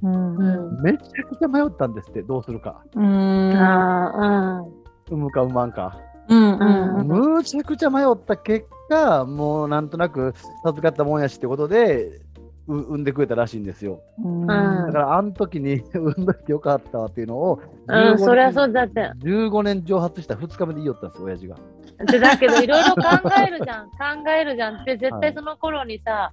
[0.04, 0.82] うんうん。
[0.82, 4.64] めちゃくちゃ迷ったんですってどうするかうんあ
[5.10, 5.98] 産むか産まんか、
[6.30, 6.58] うん
[7.00, 10.34] うんむちゃくちゃ迷った結果もうなんとなく
[10.64, 12.22] 授かったもんやしってことで
[12.68, 19.12] う産んでくれたらしいんですようんんだからあの時に 産んどいてよかったわっていうのをうん、15そりゃそうだって。
[19.20, 21.58] 15年蒸発した2日目で言いよったんですよ親父が
[22.06, 23.02] でだけど、いろいろ考
[23.40, 23.90] えるじゃん。
[24.24, 26.32] 考えるじゃんって、絶対その頃にさ、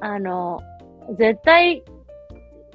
[0.00, 0.60] あの、
[1.18, 1.82] 絶対、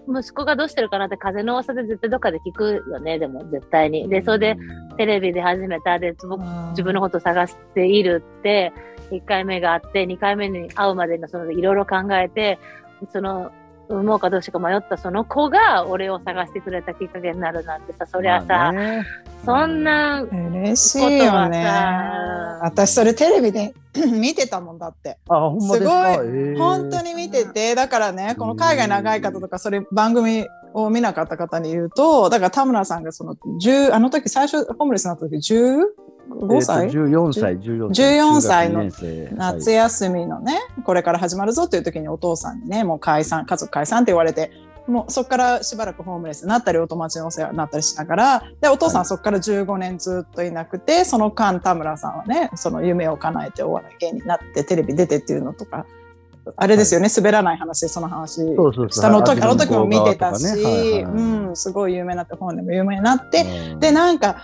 [0.07, 4.07] 息子がどうしてるかなって風の噂で絶対どっかで聞くよね、でも絶対に。
[4.09, 4.57] で、それで
[4.97, 6.41] テレビで始めた、で、僕
[6.71, 8.73] 自分のこと探しているって、
[9.11, 12.59] 1回目があって、2回目に会うまでのそのいろいろ考えて、
[13.11, 13.51] その、
[13.97, 19.05] 産もうかどうしようか迷ったその子が俺を探してくれたきっかけになるなんてさ、そりゃさ、まあね。
[19.45, 21.17] そんな、嬉しいよね。
[21.17, 22.59] ことはさ。
[22.63, 23.73] 私それテレビで
[24.11, 25.17] 見てたもんだって。
[25.29, 26.17] あほんますごかい。
[26.17, 26.57] えー。
[26.57, 38.69] 本当に見てて、だからね、この海外長い方とか、それ番組を見なかった方に言うと、だから田村さんがその10、あの時最初ホームレスになった時15歳、えーと14歳、14 14歳。
[38.69, 38.83] の
[39.35, 44.51] 夏休みのね、これから始まるぞっていう時にお父さんにね、もう解散、家族解散って言われて、
[44.87, 55.85] もうそこからしばらくホームレスになったり、お友達のお世話になったりしながら、で、お父さんはそこから15年ずっといなくて、その間、田村さんはね、その夢を叶えてお笑い芸人になって、テレビ出てっていうのとか、
[56.55, 58.41] あれですよね、滑らない話でその話。
[58.41, 58.89] そうそうそう。
[58.91, 60.51] 下の時、あの時も見てたし、ね。
[60.51, 61.03] はいはい。
[61.03, 63.79] うん、すごい有名になって、本でも有名になって、うん。
[63.79, 64.37] で、なんか、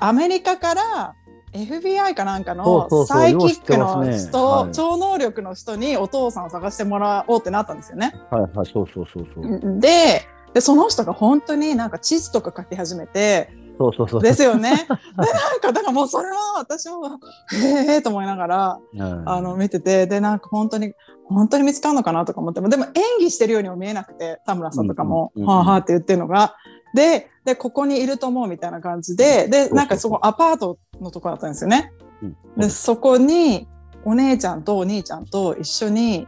[0.00, 1.14] アメリカから
[1.52, 4.72] FBI かなんかのサイキックの人、はい。
[4.72, 8.14] 超能力の人にお父さんを探してもらおうってなったんですよね。
[8.30, 9.80] はいはい、そうそうそうそう。
[9.80, 10.22] で、
[10.54, 14.22] でその人が本当になんか地図とか書き始めて、そうそうそう。
[14.22, 14.76] ですよね。
[14.76, 17.18] でなんか、だからもうそれは私も、
[17.52, 20.92] へえと思いながら、うんあの、見てて、で、なんか本当に、
[21.24, 26.56] 本当に見つかるのかなとか思っても、でも演技してるようにも見えなくて、田村さんとかも、うんうんうんはあはあって言ってるのが、
[26.94, 31.92] で、で、ここにいると思うみたいな感じで、で、なんかそこアパートのとこだったんですよね。
[32.22, 33.66] うんで、そこに、
[34.04, 36.26] お姉ちゃんとお兄ちゃんと一緒に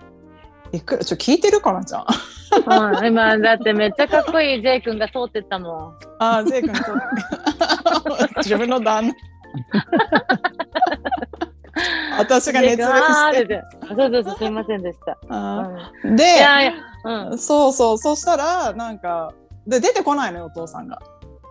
[0.72, 2.06] いくらちょ聞いてるかなちゃん。
[2.54, 5.98] うん、今だってめっちゃかっこいい J 君が通ってったもん。
[6.18, 6.96] あー、ジェイ君そう
[8.38, 9.14] 自分の旦那。
[12.18, 13.38] 私が熱弁 J 君あーし。
[13.38, 15.16] っててそうそうそうすいませんでした。
[15.28, 15.68] あ
[16.04, 16.72] うん、ーでいやいや、
[17.30, 19.32] うん、そうそう、そしたら、なんか、
[19.66, 21.00] で、出てこないのよ、お父さんが。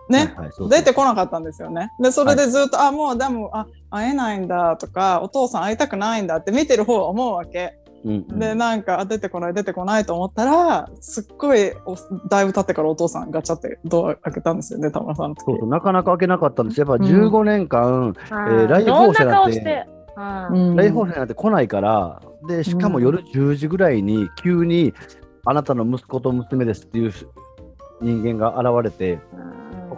[0.08, 0.34] ね。
[0.68, 1.90] 出てこなかったんですよね。
[2.00, 7.78] で、それでずっと、あ、もうでも、あ、会えないんだとか、お父さん会いたくないんだって見てる方は思うわけ。
[8.04, 8.38] うんうん。
[8.38, 11.96] で、なんか、あ出てこない、出てこないと思ったら、すっごいお、
[12.28, 15.34] だいぶ経ってからお父さんガチャってドア開けたんですよね、田村さん。
[15.36, 16.80] そうそうなかなか開けなかったんです。
[16.80, 19.86] やっぱ15年間、えー来訪者なんて
[20.16, 20.20] う
[20.56, 20.70] ん。
[20.70, 20.76] うん。
[20.76, 24.92] 来訪者なんて来ないから、で、しかも夜10時ぐらいに急に、
[25.44, 27.12] あなたの息子と娘ですっていう
[28.00, 29.18] 人間が現れて、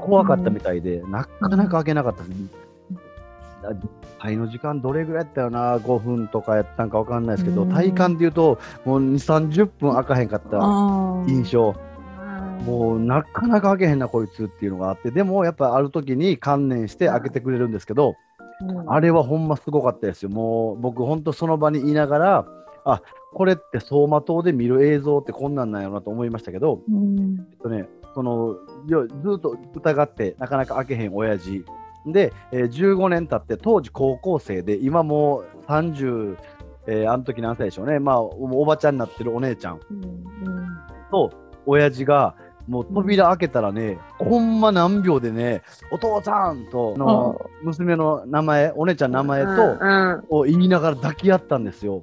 [0.01, 4.04] 怖かったみたいで、なかなか開けなかったです。
[4.25, 7.69] 滞の時間どれぐらいやったよな、5分とかやったんか分かんないですけど、うん。
[7.69, 9.15] 体感で言うと、もう2、
[9.51, 10.59] 30分開かへんかった
[11.31, 11.75] 印象。
[12.67, 18.15] もうなかなか開けへんな、こいつっていうのがあって、でもやっぱある時に観念して開けてくれるんですけど、
[18.87, 20.31] あれはほんますごかったですよ。
[20.31, 22.47] もう僕、本当その場にいながら、
[22.87, 23.03] あ
[23.33, 27.47] これって走馬灯で見る映像ってこんなんなんやろなと思いましたけど、うん。
[27.51, 28.57] えっとね、その
[28.87, 31.65] よずっと疑ってなかなか開けへん親父
[32.07, 36.37] で、えー15年経って当時高校生で今もう30、
[36.87, 39.81] えーあの時何歳でしょうね、まあ、おおばちゃんになってるお姉ちゃん。
[41.11, 41.33] と
[41.67, 42.35] 親父が
[42.67, 52.01] もう扉開けたらね、ほんま何秒でね、お父さんとあの娘の名前、お姉ちゃんの名前と、うんを言いながら抱き合ったんですよ。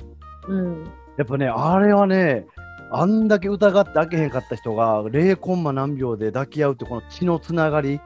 [0.48, 0.84] うん。
[1.18, 2.46] やっぱね、あれはね、
[2.92, 8.00] あんだけ疑って開けへんかった人が0コンマ何秒で抱き合うってこの血のつながり、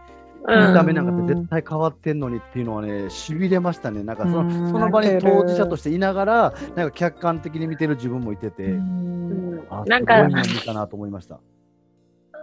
[0.47, 0.67] うん。
[0.69, 4.03] 見た目なんかって絶対変わってんのにっていうのはね、しびれましたね。
[4.03, 4.47] なんかそうん。
[4.47, 9.67] のその場に当事者としていながら、なんか客観的に見てる自分もいてて、うん。
[9.69, 11.39] あなんかすごいもん見たなと思いました。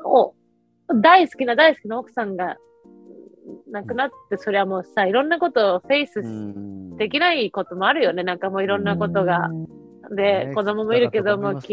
[0.05, 0.35] お
[1.01, 2.57] 大好きな大好きな奥さんが
[3.71, 6.97] 亡くなって、それはもうさいろんなことをフェイスうん。
[6.97, 8.23] できないこともあるよね。
[8.23, 9.49] なんかもういろんなことが。
[10.11, 11.69] で、ね子供もいるけども気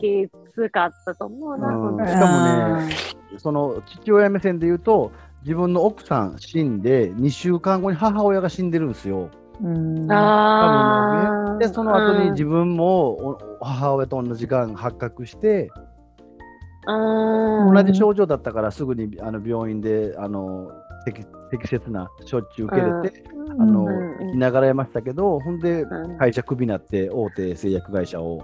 [0.00, 2.08] きつかったと思いかったと思うな、うん。
[2.08, 5.12] しかもね、その父親目線で言うと、
[5.44, 9.30] 自分の奥さん死んで、2週間後に母親が死んでるんですよ。
[9.62, 10.10] うん。
[10.10, 11.58] あー。
[11.58, 12.32] で、その後にうん。
[12.32, 15.70] 自分もお母親と同じがん発覚して、
[16.86, 20.70] うん同じ症状だったからすぐにあの病院であの
[21.06, 23.24] 適適切な処置受けれて、
[23.58, 24.26] あのうん。
[24.28, 26.18] 生きながらえましたけど、ほんでうん。
[26.18, 28.42] 会社クビになって大手製薬会社を、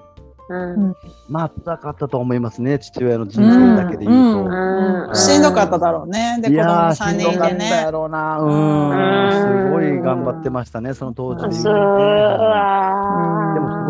[0.50, 0.96] うん
[1.28, 4.40] まあ辛かったと思いますね、父親の人生だけで言うと。
[4.40, 6.38] うんうんしんどかっただろうね。
[6.40, 7.92] で、子供いやー、3人でしんどかったやね。
[7.92, 8.38] ろうな。
[8.38, 8.92] ううんん。
[9.32, 11.68] すうんごい頑張ってましたね、その当時でもす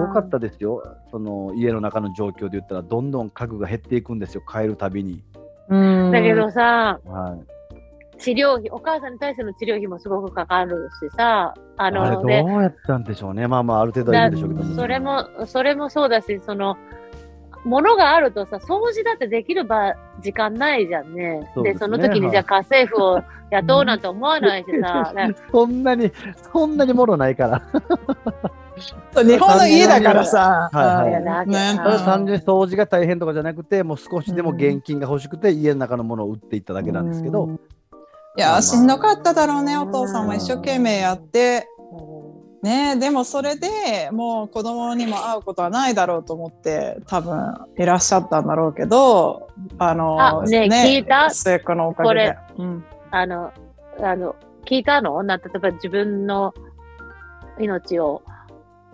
[0.06, 0.82] ごかったですよ。
[1.10, 5.22] その家の中の状況で言ったら、どんどん家具が減っていくんですよ、帰るたびに。
[5.68, 5.76] う
[6.08, 7.40] んだけどさ、はい。
[8.20, 13.48] 治療費、お母さんに対しての治療費もすごくかかるしさ、ああれどうのね、やったんでしょうね。
[13.48, 14.74] まあまあ、ある程度はいるでしょうけども。
[14.76, 16.76] それも、それもそうだし、その、
[17.64, 21.50] 物があるとさ、掃除だってできる場、時間ないじゃんね。
[21.56, 26.12] で、ねその時にじゃあ家政婦を雇うなんて思わないしさ、ね そんなに、
[26.52, 27.62] そんなにもろないから。
[29.22, 30.70] 日本の家だからさ。
[30.72, 31.12] はい
[32.04, 37.58] 単純に掃除が大変とかじゃなくて、もう少しでも現金が欲しくて、家の中のものを売っていっただけなんですけど。
[38.34, 41.66] うんいや、しんどかっただろうね、お父さんも一生懸命やって。
[42.62, 51.30] ねでもそれでもう子供にも会うことはないだろうと思って多分いらっしゃったんだろうけどあのあね聞いた？
[51.30, 52.08] 末っ子のおかげで。
[52.08, 52.38] これ。
[52.58, 52.84] うん。
[53.10, 53.50] あの、
[54.02, 55.22] あの、聞いたの？
[55.22, 56.52] な例えば自分の
[57.58, 58.22] 命を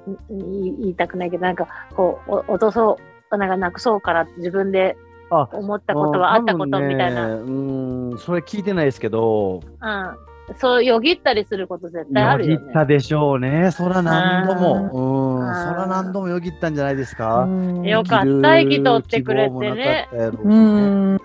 [0.08, 1.66] ん言いたくないけど、なんか、
[1.96, 2.98] こう、お落とそ
[3.32, 7.28] う、なんかなくそうから自分であ思ったことはあったことみたいな。
[7.28, 10.16] ねうん、それ聞いてないですけど、うん。
[10.58, 12.70] そう、よぎったりすること絶対あるよね。
[12.70, 13.70] ったでしょうね。
[13.72, 15.38] そら何度も。
[15.38, 17.48] うん、そら何度もよぎったんじゃないですか。
[17.82, 21.20] よかった生きとってくれてねうんうん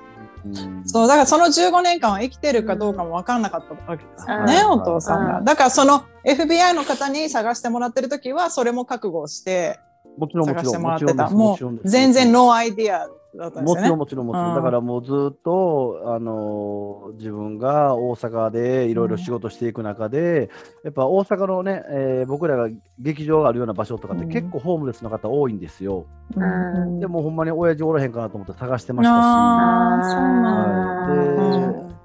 [0.86, 5.42] そうだからその15年間は生きてるかどうかも分かんなかったわけですよね、うんお父さんが。
[5.44, 9.80] だからその FBI の方に探してもらってる時はそれも覚悟して
[10.18, 11.30] もちろんも探してもらってた。
[11.30, 13.62] もう全然 no idea ね。
[13.62, 14.56] もちろんもちろんもちろうんん。
[14.56, 20.50] だからもうずっと、あのー自分が大阪でいろいろ仕事していく中で、
[20.84, 22.70] やっぱ大阪のね、えー僕らが
[23.00, 26.06] 劇場があるような場所とかってうん結構ホームレスの方多いんですよ。
[26.36, 29.16] うんでもほんまに親父おらへんかなと思って探してましたし。
[29.16, 31.08] は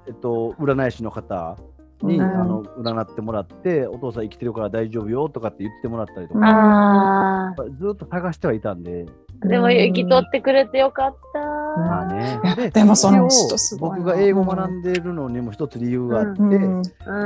[0.05, 1.57] い、で、えっと、占い師の方
[2.03, 7.55] に、うんあの占ってもらって、お父さん生きてるから大丈夫よとかって言ってもらったりとか。
[7.79, 9.05] ずっと探してはいたんで、
[9.43, 11.39] でも、生きとってくれてよかった。
[11.39, 12.39] まあね。
[12.55, 13.97] ででもその人すごいな。
[13.97, 16.83] 僕が英語学んでるのにも一つ理由があって、うんうん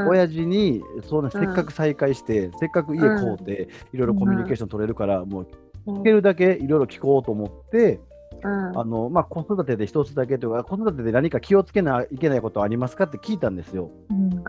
[0.09, 5.47] 親父にそうねせっかく再会して、せっかく家買うて、いろいろコミュニケーション取れるから、もう
[5.87, 7.99] 聞けるだけいろいろ聞こうと思って、
[8.43, 8.79] うん。
[8.79, 13.91] あのまあ、子育てで一つだけというか、子育てで何か気をつけないけないことありますかって聞いたんですよ。
[14.09, 14.41] うんうん。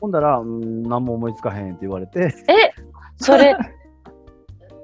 [0.00, 2.72] ほんだら、うん、何も思いつかへんって言われて、え、
[3.16, 3.56] それ、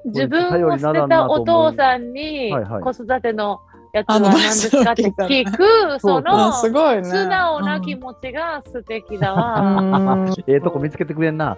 [0.05, 2.51] 自分を捨てたお父さんに
[2.83, 3.59] 子育ての
[3.93, 5.63] やつは何ですかって 聞く、
[5.99, 7.03] そのあすごいね。
[7.03, 10.27] 素直な気持ちが素敵だうわ。
[10.47, 11.57] ええとこ見つけてくれんな。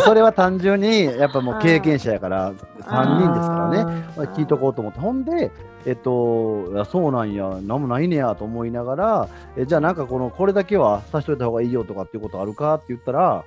[0.00, 3.84] それは単純に、やっぱもう経験者やから、3人ですからね。
[3.84, 4.04] ね。
[4.16, 5.50] まあ聞いとこうと思って、ほんで、
[5.84, 13.44] えっと、そうなんや、なんもないねやと思いながら、えじゃあなんかこの、これだけはさしといた方がいいよとかっていうことあるかって言ったら、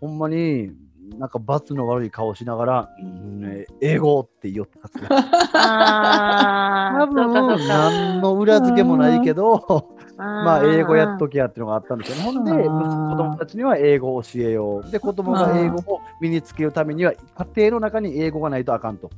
[0.00, 0.72] ほんまに、
[1.16, 5.08] なんか罰の悪い顔しながら、うんえ英語って言おったっすね。
[5.08, 7.68] 多分。
[7.68, 12.22] 何の裏付けもないけど、まあ、英語やっとききやっていうのがあったんですよね。
[12.22, 14.90] ほんで、うん子供たちには英語を教えよう。
[14.90, 19.10] で、子供が英語を身につけるためには、家庭の中に英語がないとあかんと。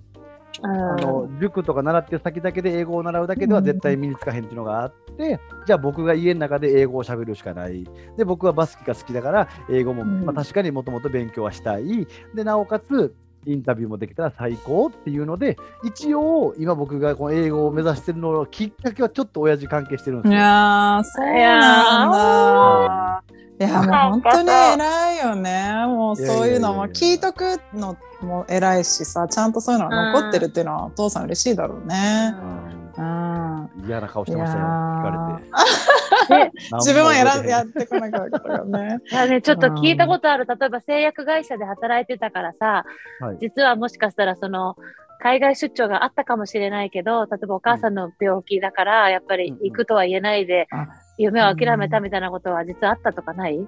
[0.62, 7.86] あの塾とか習ってる先だけで英語を習うだけでは絶対身につかへんっていうのがあって、じゃあ僕が家の中で英語を喋るしかない。
[8.16, 12.06] で、僕はバスケが好きだから、英語も、うんまあ、確かにもともと勉強はしたい。
[12.34, 13.14] で、なおかつ、
[13.46, 20.40] インタビューもできたら最高っていうので、一応、今僕がこの英語を目指してるののきっかけはちょっと親父関係してるんですいよ。
[20.40, 23.22] やー、そうなんだ。
[23.60, 25.84] いや、 もう本当に偉いよね。
[25.86, 32.34] もうそういうのも聞いとくのも偉いしさ、ちゃんとそういうのが残ってるっていうのはお父さん嬉しいだろうね。
[32.42, 32.70] うん。
[32.98, 35.50] うん嫌な顔してましたよ、聞かれて。
[36.78, 38.98] 自分はやらやってこなかったからね。
[39.10, 40.46] いやね、ちょっと聞いたことある。
[40.46, 42.84] 例えば製薬会社で働いてたからさ、
[43.20, 44.76] はい実はもしかしたらその、
[45.22, 50.88] 海外出張があったかもしれないけど、例えばお母さんの病気だから、やっぱり行くとは言えないで、あ
[51.22, 53.60] 夢を諦めたみたいなことは実はあったとかない、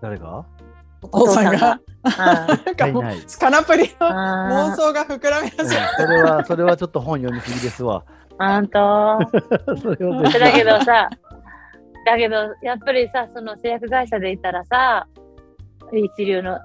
[0.00, 0.44] 誰が？
[1.02, 1.80] お父さんが？
[2.02, 8.04] あなんかもうスカナプリのあ妄想が膨らみうん始めそれは、それはちょっと本読みすぎですわ。
[8.38, 8.78] あんと。
[9.80, 11.08] それは絶だけ対どさ、
[12.06, 15.06] だけど、やっぱりさ、その製薬会社でいたらさ、
[15.92, 16.58] 一流の、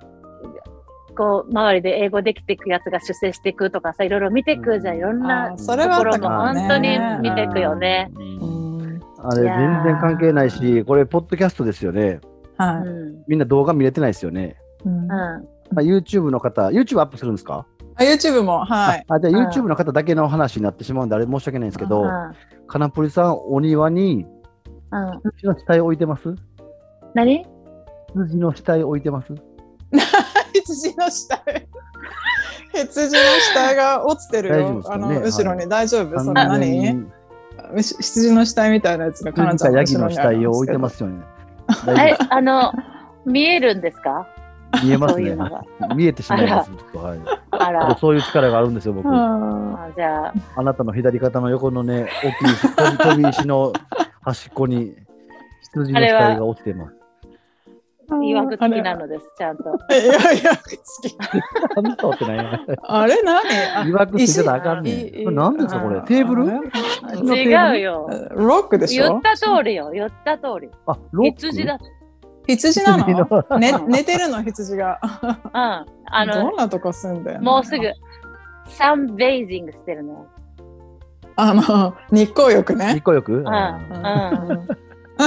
[1.16, 4.98] こう、周りで英語できていくやつが出世していくとかさ、いろいろ見ていくじゃん。
[4.98, 5.56] いろんな。
[5.56, 8.10] ところも本当に見ていくよね。
[8.16, 8.49] うんうん
[9.24, 12.20] あれ、全然関係ないし、これ、ポッドキャストですよね。
[12.58, 12.88] はい。
[12.88, 13.24] うん。
[13.28, 14.56] みんな動画見れてないですよね。
[14.86, 15.08] うんうん。
[15.08, 15.18] ま
[15.78, 17.66] あ、YouTube の方、YouTube アップするんですか、
[17.96, 19.06] あ YouTube も、はい。
[19.08, 22.10] あじゃ YouTube の方だけの話になってしまうんで、あれ申し訳ないんですけど、うん。
[22.68, 24.26] カナプリさん、お庭に
[24.92, 25.32] うん。
[25.36, 26.34] 羊の死体置いてます？
[27.14, 27.46] 何？
[28.16, 29.34] 羊の死体置いてます？
[30.54, 31.68] 羊の死体。
[32.74, 35.08] 羊の死体が落ちてる大丈夫よ。
[35.08, 35.20] ね？
[35.20, 36.20] の後ろに大丈夫？
[36.20, 37.10] その何
[37.76, 41.24] 羊の死体みたいなやつがかなちゃんの羊かヤギの後ろにある死体を置いてんですますよね。
[41.88, 42.74] えで、あの、
[43.26, 44.28] 見えるんですか？
[44.80, 45.36] す見えますね。
[45.96, 46.72] 見えてしまいます。
[46.96, 47.20] はい
[47.52, 48.00] ああらと。
[48.00, 49.08] そういう力があるんですよ、僕。
[49.10, 53.74] あじゃあ、なたの左肩の横のね、大きい飛び飛び石の
[54.22, 54.96] 端っこに
[55.62, 56.99] 羊の死体が落ちてます。
[58.24, 59.64] いわくつきなのです、ちゃんと。
[59.64, 61.18] いやいや、好き。
[61.76, 62.66] あんたってないな。
[62.84, 63.42] あれ何
[63.76, 65.10] あいわくついてたらあかんねん。
[65.10, 66.02] これ何ですか、これ。
[66.02, 66.46] テーブル
[67.36, 68.10] 違うよ。
[68.32, 70.70] ロックでしょ言った通りよ、言った通り。
[70.88, 71.78] あ、ロック羊だ。
[72.48, 75.00] 羊なのね寝てるの羊が。
[75.04, 75.30] うん。
[76.12, 77.92] あのどん、なとこ住んでんもうすぐ、
[78.68, 80.26] サンベイジングしてるの。
[81.36, 82.94] あの、日光浴ね日。
[82.96, 83.46] 光浴うん。
[83.46, 84.68] うん。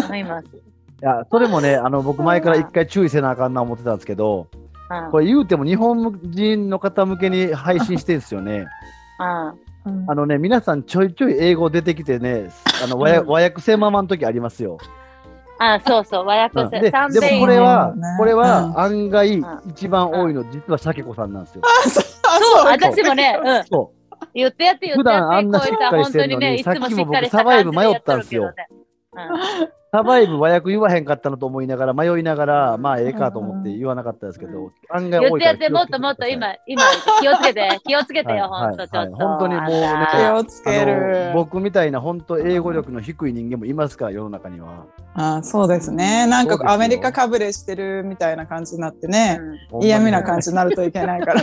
[0.04, 0.71] 思います。
[1.02, 4.46] いや、それもね、あの、僕前から一回注意せなあかんな思ってたんですけど、
[4.88, 5.10] うん。
[5.10, 8.66] これ言うても日本人の方向けに配信してるんですよね。
[9.18, 9.48] うん。
[9.48, 12.50] うんあのね、皆さんちょいちょい英語出てきてね、
[12.84, 14.78] あの和訳和訳せままの時ありますよ。
[15.58, 17.40] あ、そうそう、和うん訳せ、でサンでも。
[17.40, 21.62] これは、ねこれはうん案外ん一番多いの、実はシャケ子さんなんですよ。
[21.64, 23.64] あそうそう、私もね、うん。
[23.64, 23.90] そ
[24.34, 28.52] 言ってやって言ってやって、普段あんなこいつは本当にね、いつもしっかりした感じでやってるけどね。
[29.66, 29.81] う。
[29.94, 36.82] サバイブ和訳言わへんかったのと思いながら、迷いながら、まあええかと思って言わなかったですけど、案外多いから言ってやって、もっともっと今、今、
[37.20, 38.96] 気をつけて、気をつけてよ、はい本当ちょっと。
[38.96, 41.34] はい本当にもうね気をつけあるの。
[41.34, 44.86] 僕みたいな本当英語力の低い人間もいますから、世の中には。
[45.12, 46.26] あそうですね。
[46.26, 49.40] なんかアメリカかぶれしてるみたいな感じになってね、
[49.72, 51.42] うん嫌味な感じになるといけないから。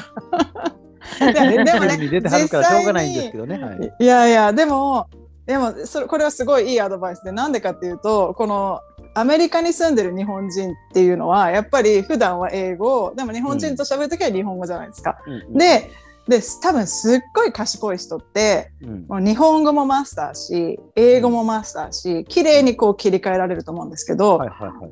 [1.34, 3.64] ででもね、に出てはるからしょうがないんですけどね。
[3.64, 5.08] はいいやいや、でも、
[5.50, 8.82] でもそれこれはすごいいいアドバイスで、なんでかっていうと、この
[9.16, 15.18] アメリカに住んでる日本人っていうのは、やっぱり普段は英語、でも日本人と喋るときは日本語じゃないですか。
[15.26, 15.90] うんうんで、
[16.28, 24.40] で多分すっごい賢い人ってうんもう日本語もマスターし英語もマスターし綺麗にこう切り替えられると思うんですけど。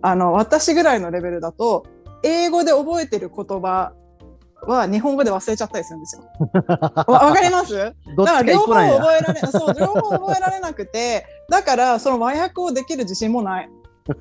[0.01, 1.85] あの私ぐらいのレベルだと
[2.23, 3.93] 英語で覚えてる言葉
[4.65, 6.23] は日本語で忘れちゃったりするんですよ。
[7.07, 7.75] わわかります？
[7.75, 7.91] だ
[8.25, 8.73] から両方。
[8.73, 13.69] 覚えられ そう両方覚えられなくてだからその和訳をできる自信もない。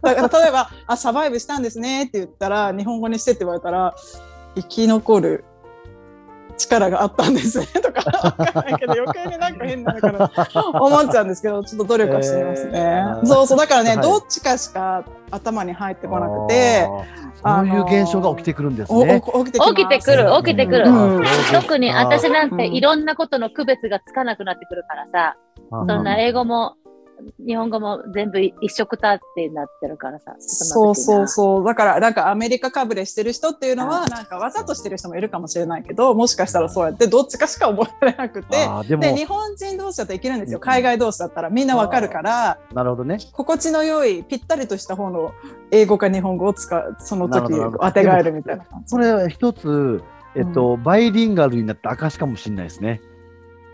[0.03, 3.95] だから例えば「あサバイブしたんですね」って言ったら日本語にしてって言われたら
[4.57, 5.45] 生き残る
[6.57, 7.67] 力があったんですね。
[7.83, 10.31] とかわかんないけど余計になんか変なだから
[10.81, 12.73] 思っちゃうんですけどちょっと努力はしてみますね。
[12.75, 13.27] えー。
[13.27, 14.01] そうそうだからね、はい。
[14.01, 16.89] どっちかしか頭に入ってこなくて。
[17.45, 19.23] そういう現象が起きてくるんですおね。
[19.27, 19.75] お起きてきます。
[19.75, 20.89] 起きてくる、起きてくる。
[20.89, 21.25] うん。
[21.53, 22.75] 特に私なんてうん。
[22.75, 25.37] いろんなことの区別がつかなくなってくるからさ、
[25.71, 26.77] そそんな英語も
[27.39, 30.35] 日本語も全部一色たってなってるからさ。
[30.39, 31.29] そうそうう。
[31.29, 31.65] そう。
[31.65, 40.61] だから、なんかアメリカかぶれしてる人っていうのは、なんかわざとしてる人もいるかもしれないけど、もしかしたらそうやってどっちかしか覚えられなくて、でもで、日本人同士だといけるんですよ。
[40.61, 43.19] 海外同士だったらみんなわかるから、なるほどね。
[43.33, 45.33] 心地の良い、ぴったりとした方の
[45.71, 48.65] 英語か日本語を使う、その時当てがえるみたいな。
[48.87, 50.03] それ一つ、
[50.35, 53.01] えっと、バイリンガルになった証かもしれないですね。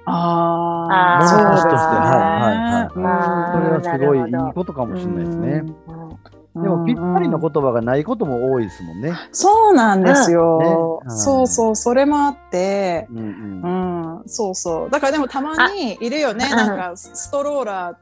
[0.05, 1.73] ああそうですね。
[1.73, 5.63] はいはいうんあーそれはすごいいいことかもしれないですね。
[5.87, 6.13] うん
[6.55, 9.15] でも、ぴったりの言葉がないことも多いですもんね。
[9.33, 11.01] そうなんですよ。
[11.09, 14.91] そうそう、それもあって、うんううんん、そうそう。
[14.91, 16.47] だからでもたまにいるよね。
[16.53, 17.97] あなんかストローラ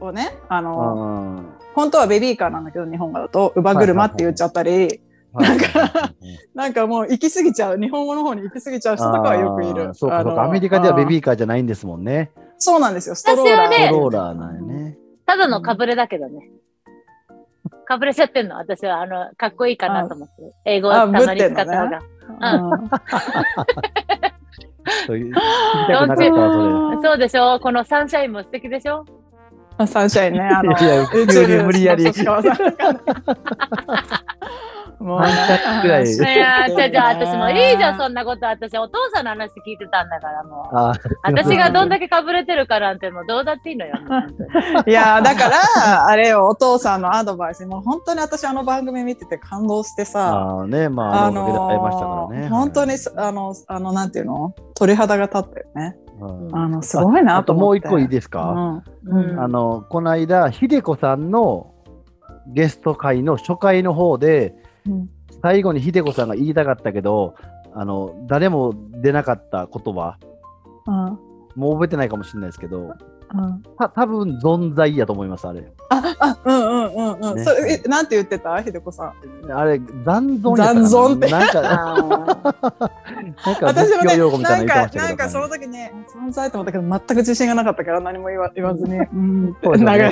[0.00, 5.02] ーをね、あの、うん本当はベビーカーなんだけど、日本語だと、乳母車って言っちゃったり、
[5.36, 6.18] はい
[6.54, 9.94] なんかもう行き過ぎちゃう、日本語の方に行き過ぎちゃう人とかはよくいあるー。
[9.94, 10.44] そうか、あのそうか。
[10.44, 12.30] アメリカではベビーーカーじゃないんですもんね。
[12.58, 13.72] そうなんですよ、ストローラー。
[13.72, 14.96] ストローラーなんやね。
[15.26, 16.48] ただのかぶれだけどね。
[17.86, 18.56] かぶれちゃってんの。
[18.56, 20.34] 私は、あの、かっこいいかなと思って。
[20.64, 21.98] 英語をたまに使った方が。
[21.98, 22.90] うん
[27.02, 29.04] そうでしょこのサンシャインも素敵でしょ？
[29.78, 31.06] あサンシャインね、あの、いや
[31.64, 32.04] 無理やり
[34.98, 38.46] もうね半着くらい いやー、じゃあ、じゃあ、私もいいじゃん、そそんなこと。
[38.46, 40.76] 私、お父さんの話聞いてたんだから、もう。
[40.76, 40.92] あ
[41.22, 43.94] 私がどんだけかぶれてるかなんて、もうどうだっていいのよ。
[44.86, 52.48] いやーだから、あれよ、お父さんのアドバイス、もう本当に私あの番組見てて感動してさ、あーね、まあ、あの、会えましたからね。
[52.48, 54.54] 本当に、あの、あの、なんていうの？
[54.74, 55.96] 鳥肌が立ったよね。
[56.20, 57.86] うんあの、すごいなあとと思って。
[57.88, 58.82] もう一個いいですうか、ん。
[59.06, 61.74] うんあの、この間、ひでこさんの
[62.46, 64.54] ゲスト会の初回の方で、
[64.88, 65.10] うん
[65.42, 67.34] 最後にひでこさんが言いたかったけど、
[67.74, 68.72] あの、誰も
[69.02, 70.16] 出なかった言葉、
[70.86, 71.60] うん。
[71.60, 73.15] もう覚えてないかもしれないですけど、うん
[73.78, 75.64] た多分存在やと思います、あれ。
[75.88, 77.36] あ、あ、うんうんうんうん。
[77.36, 78.60] ねそれ、えなんて言ってた？
[78.62, 79.12] ひでこさ
[79.46, 79.52] ん。
[79.52, 81.72] あれ、残存残存ってなんか、 な
[82.18, 89.52] んか私もねかかその時ね存在と思ったけど全く自信がなかったから何も言わ言わずに、うん流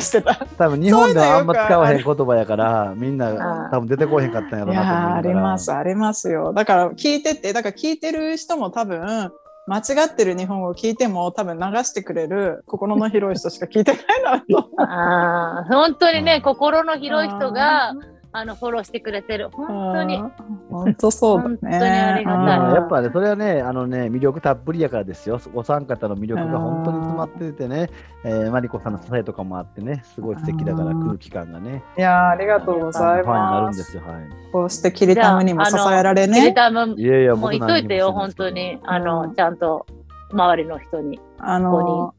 [0.00, 0.34] してた。
[0.58, 6.52] 多分日本ではあんま使わへんそ言葉やから、みんな多分出てこへんかったんやろいうやなと思いながらーありますありますよ。
[6.52, 9.32] だから聞いててだから聞いてる人も多分
[9.66, 14.70] 間違ってる日本語を聞いても多分流してくれる心の広い人しか聞いてないなと。
[14.78, 17.94] あー本当にね、うん心の広い人が、
[18.36, 19.48] あの、フォローしてくれてる。
[19.50, 20.16] 本当に。
[20.16, 20.32] うん
[20.70, 21.58] 本当そうだね。
[21.60, 25.38] 本当にありがたいうんやっぱね、それはね、あのね、魅力たっぷりやからですよ。
[25.54, 27.90] お三方の魅力が本当に詰まっててね、
[28.24, 33.70] えーマリコさんの支えとかもあってね、すごい素敵だからうん空気感がね、いやーありがとうごフざいァンになるま。
[33.70, 34.02] んですすよ。
[34.04, 34.16] はい。
[34.52, 36.52] こうしてキリタムにも支えられキリね。
[36.54, 38.80] タム、いやいや、もう言っといてよ、本当に。
[38.84, 39.86] あの、ちゃんと、
[40.32, 41.20] 周りの人に。
[41.38, 42.14] あのこ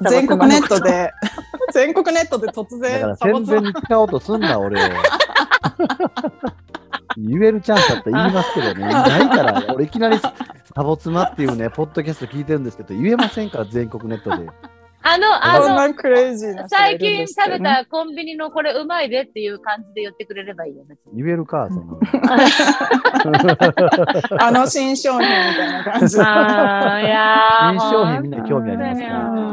[0.08, 1.12] 全国ネットで
[1.72, 4.88] 全国ネットで突だから然サボツ宣伝に使おうとすんな、俺を。
[7.16, 10.30] 言えるチャンスだったら言いますけどね、ないから、俺いきなりサ
[10.82, 14.48] ボツマっていうね、ポッドキャスト聞いてるんですけど、言えませんから、全国ネットで。
[15.02, 15.64] あの、あの、
[16.68, 20.84] 最近食べたコンビニのこれうまいでっていう感じで言ってくれればいいよ。
[21.14, 21.98] 言えるか、その。
[24.38, 26.16] あの新商品みたいな感じ。
[26.20, 28.94] あーいやー新商品みんな興味ありま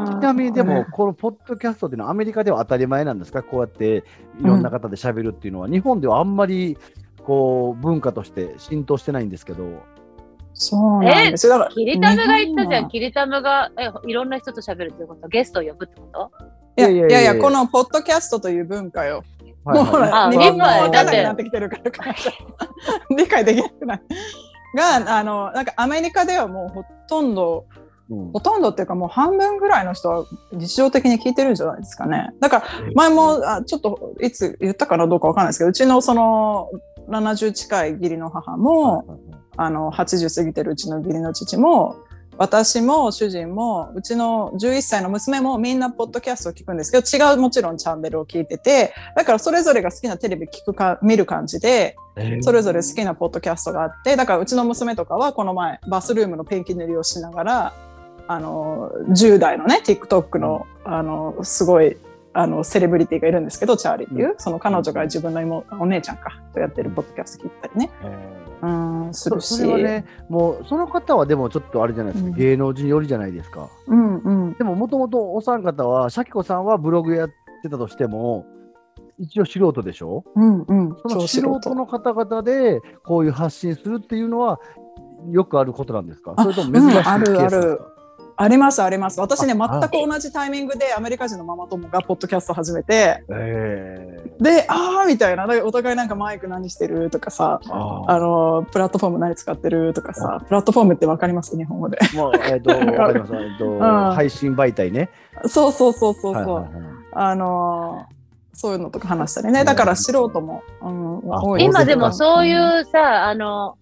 [0.06, 0.18] すか？
[0.20, 3.42] ちなみにでも、このポッドキャストっていうのはアメリカでは当たり前なんですか？
[3.42, 4.04] こうやって
[4.40, 6.76] いろんな方で喋るっていうのは、日本ではあんまり
[7.24, 9.64] こう文化として浸透してないんですけど、
[10.58, 11.52] そうなんですよ。
[11.52, 12.84] だからキリタムが言ったじゃん。
[12.86, 15.28] 日キリタムがえいろんな人と喋るってこと？
[15.28, 16.30] ゲストを呼ぶってこと？
[16.76, 19.24] いやいいやいやこのポッドキャストという文化よ。
[19.64, 22.14] もうほら、あ日本語はいわかんなくなってきてるからか
[23.16, 24.02] 理解できなくない。
[24.74, 27.66] が、あの、なんかアメリカではもうほとんど、
[28.10, 32.30] うんほとんどっていうかもう半分ぐらいの人は日常的に聞いてるんじゃないですかね。
[32.40, 36.70] だから前もあちょっといつ言ったかなどうかわかんないですけど、うちのその
[37.10, 39.20] 70近い義理の母も、
[39.58, 41.96] あの80過ぎてるうちの義理の父も
[42.38, 51.96] 私も主人もうちの11歳の娘もみんなポッドキャストを聞くんですけど違うもちろんチャンネルを聞いててだからそれぞれが好きなテレビ聞くか見る感じで
[52.42, 57.74] それぞれ好きなポッドキャストがあってだからうちの娘とかはこの前バスルームのペンキ塗りをしながら
[58.28, 61.96] あの10代のね TikTok のあのすごい
[62.34, 67.90] あのセレブリティがいるんですけどチャーリーっていう、その彼女が自分の妹お姉ちゃんかとやってるポッドキャスト聞いたりね、
[68.62, 68.66] う
[69.10, 72.36] ん、するしそそれはね、もうその方はでもちょっとあれじゃないですか、うん。
[72.36, 73.68] 芸能人寄りじゃないですか。
[73.86, 74.52] うんうん。
[74.54, 77.28] でももともとお三方は、シャキ子さんはブログやっ
[77.62, 78.46] てたとしても、
[79.18, 80.24] 一応素人でしょ？
[80.34, 80.96] うんうん。
[81.06, 84.60] その素人の方々でこういう発信するっていうのは、
[85.30, 86.34] よくあることなんですか？
[86.36, 87.80] あそれとも珍しいうんあるある
[88.40, 89.18] ありますあります。
[89.18, 95.44] 私ねあ全く同じタイミングでアメリカ人のママ友がポッドキャスト始めてえでああみたいな。
[95.64, 101.98] お互いなんかマイク何してるとかさー、ああのプラットフォーム何使ってるとかさプラットフォームってわかります日本語で。
[102.14, 103.34] もう、えっ、と、 わかります。
[103.34, 103.78] えっと、ん。
[104.14, 105.10] 配信媒体ね。
[105.46, 106.72] そうそうそうそうそう、はいはいはい。
[107.14, 108.06] あの
[108.52, 109.64] そういうのとか話したりね。
[109.64, 111.64] だから素人も、うん、あ多い。
[111.64, 113.76] 今でもそうういうさ、あの、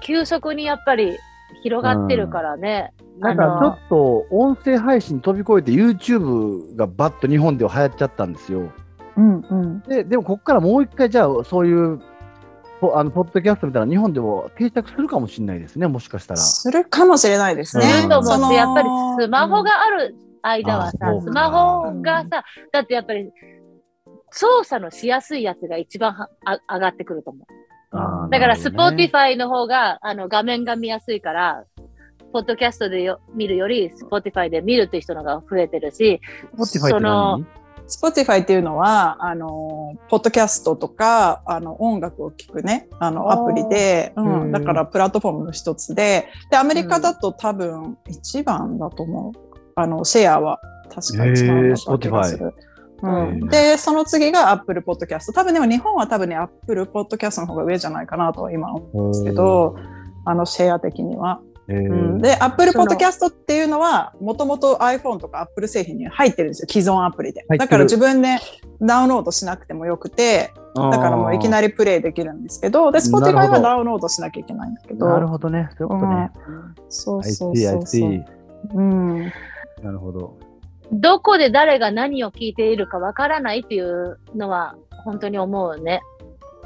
[0.00, 1.16] 急速にやっぱり
[1.62, 2.92] 広がってるからね。
[3.18, 8.60] なんかちょっと音声配信飛び越えて YouTube がバッと日本では流行っちゃったんですよ。
[8.60, 8.70] ん、
[9.16, 12.00] うんうんで、でもここからもう一回じゃあそういう
[12.80, 16.40] ポあのポッドキャストみたいな日本でも定着するかもしれないですね、もしかしたら。
[16.40, 17.84] するかもしれないですね。
[17.84, 18.88] うんすると思って、やっぱり
[19.20, 23.30] スマホが、がある間はさう、かスマホがさ、だってやっぱり
[24.30, 27.46] 操作のしやすいやつが一番はあ上がってくると思う。
[27.92, 31.64] だから、 Spotify の方が、あの、画面が見やすいから、
[32.32, 36.20] ポッドキャストでよ見るより、 Spotify で見るっていう人のが増えてるし、
[36.56, 37.46] Spotify って何
[37.86, 49.32] ？Spotify っていうのは、あの、ポッドキャストとか、あの、音楽を聴くね、あの、アプリで、うん、だからプラットフォームの一つで、で、アメリカだと多分一番だと思う。
[49.74, 52.54] あの、シェアは確か一番だった気がする。
[53.02, 55.32] うへん、ーで、その次が Apple Podcast。
[55.32, 59.76] 多分でも日本は多分ね、Apple Podcast の方が上じゃないかなとは今思うんですけど、
[60.24, 61.40] あの、シェア的には。
[61.68, 68.38] えうん、ー、で、Apple Podcast っていうのは、もともと iPhone とか Apple 製品に入ってるんですよ、既存アプリでだから自分で
[68.80, 71.62] ダウンロードしなくてもよくて、だからもういきなり。
[71.62, 75.06] りプレイできるんですけど、で、Spotify どはダウンロードしなきゃいけないんだけど。
[75.06, 75.70] なるほどね。
[75.78, 76.30] そういうことね。
[76.88, 78.24] そう I そうそうそう。
[78.74, 79.32] うん。
[79.82, 80.36] なるほど。
[80.92, 86.02] どこで誰が何を聞いているかわからないっていうのは、本当に思うね。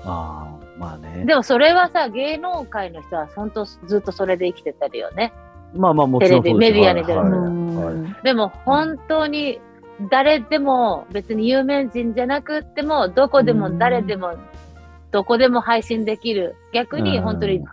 [0.04, 1.24] ああ、まあね。
[1.24, 5.32] でもそれはさ、芸能界の人は本当ずっとそれで生きてたりよね。
[5.74, 9.60] まあまあもちろんそうですテレビメディアに出るはいはいでも本当に
[10.10, 14.34] 誰でも別に有名人じゃなくってもどこでも誰でも
[15.10, 17.64] どこでも配信できる逆に本当に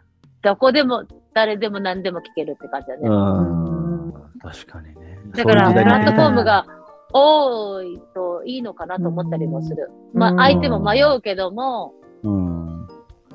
[0.41, 3.82] どこでも誰でも何でも聞けるって感じだね。
[4.13, 4.39] うん。
[4.39, 5.19] 確かにね。
[5.35, 6.65] だからプラットフォームが
[7.13, 9.91] 多いといいのかなと思ったりもする。
[10.13, 11.93] まあ相手も迷うけども
[12.23, 12.87] うん。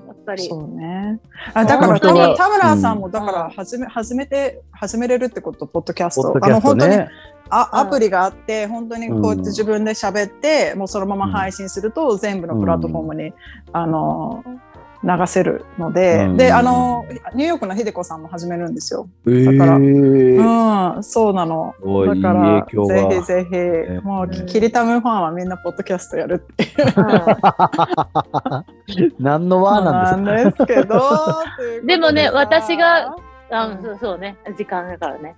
[0.06, 1.20] やっぱりそうね。
[1.54, 6.22] あだから田田村さんもうんだから始め始めて始めれるってことポッドキャスト。
[6.22, 7.08] ポッドキャストあの本当にね。
[7.50, 13.32] あうんアプリがあって本当にこうやって自分で喋って、もうそのまま配信すると全部のプラットフォームに、
[13.72, 14.44] あの
[15.04, 19.08] 流せるので、うんであのニューヨークの秀子さんも始めるんですよ。
[19.28, 21.74] えだからーうん、そうなの。
[21.80, 22.66] だから。
[22.86, 26.66] ぜひぜひ、ねもうキリタムファンはみんなポッドキャストやるってい
[29.06, 29.12] う。
[29.22, 30.66] 何の輪なんですか？
[30.66, 31.00] ですけど。
[31.86, 33.14] でもねさ私が
[33.50, 35.36] あそうそうね時間だからね。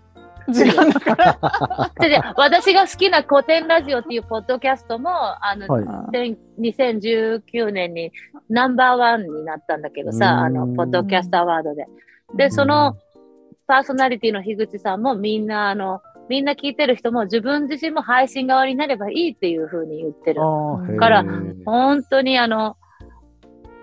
[0.49, 1.91] 時間だから。
[2.01, 8.12] でで私が好きな古典ラジオっていうポッドキャストもあの、はい千2019年に
[8.49, 11.86] ナンバーワンになったんだけどさ、うんあの、ポッドキャストアワードで。
[12.34, 12.97] で、その
[13.66, 20.41] パーソナリティの樋口さんもみんな、あの、みんな聞いてる人も自分自身も配信側になればいいっていう風に言ってる。
[20.99, 21.24] から
[21.64, 22.76] 本当にあの、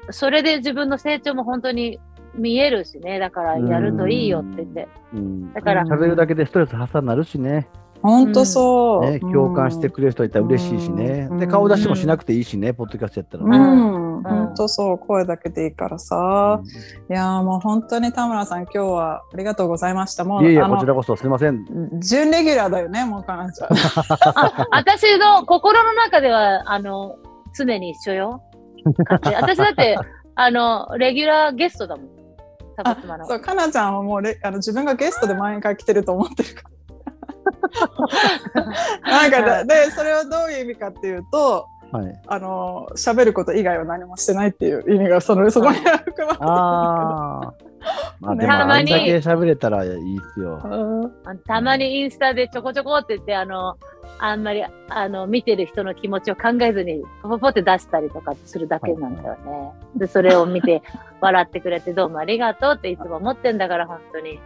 [0.10, 2.00] それで自分の成長も本当に
[2.38, 3.20] 見えるしね。
[3.20, 4.88] だからやるといいよって言って。
[5.14, 7.68] うんだから喋るだけでストレス発散になるしね。
[8.02, 9.02] 本当そう。
[9.10, 11.28] ね、共感してくれる人いたら嬉しいしね。
[11.32, 13.58] うんで、顔出しもしなくていいしね、ポッドキャストやったらうね。
[13.58, 16.62] ん、本当そう、声だけでいいからさ。
[17.10, 20.24] いやーもう本当に田村さん、今日はありがとうございました。
[20.26, 21.66] もう、いえいえ、あのこちらこそすみません。
[22.00, 23.70] 準レギュラーだよね、もうかなちゃん。
[23.74, 27.16] あ、私の心の中では、あの、
[27.56, 28.44] 常に一緒よ。
[29.24, 29.98] 私だって、
[30.36, 32.17] あの、レギュラーゲストだもん。
[32.78, 33.28] タコ妻の。
[33.28, 36.70] そう、かなちゃんはもうレあの自分がゲストで毎回来てると思ってるから。
[39.02, 42.22] なんかだで、それはどういう意味かっていうと、はい。
[42.28, 46.44] あの喋ること以外は何もしてないっていう意味がそのそこには含まれてるんだけど。
[46.44, 47.68] ああ。
[48.20, 51.12] まあねでもあれたまにだけ喋れたらいいっすよ。
[51.46, 53.78] たまにインスタでちょこちょこって言って、あの、
[54.20, 59.72] あんまり、あの、見てる人の気持ちを考えずに、ポポポって出したりとかするだけなんだよね。
[59.96, 60.82] で、それを見て、
[61.22, 64.40] 笑ってくれて、どうもありがとうっていつも思ってんだから、本当に。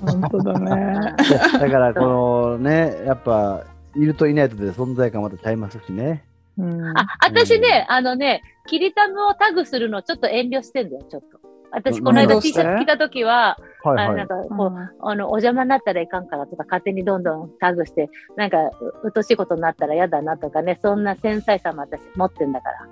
[0.00, 1.14] 本当だね。
[1.60, 3.64] だからこのね、やっぱ、
[3.96, 6.24] いるといないとで存在感またちゃいますしね。
[6.58, 11.38] うんあ、私ね、あのね、キリタムをタグするのちょっと遠慮してんだよ、ちょっと。
[11.72, 14.28] 私、この間 T シャツ着た時は、はいはあのないん。
[14.28, 18.56] かこう、あの、お邪魔になったらいかんからとか、勝手にどんどんタグして、なんか、
[19.02, 22.86] うとしいことになったら嫌だなとかね、そんな繊細さも私持ってんだから。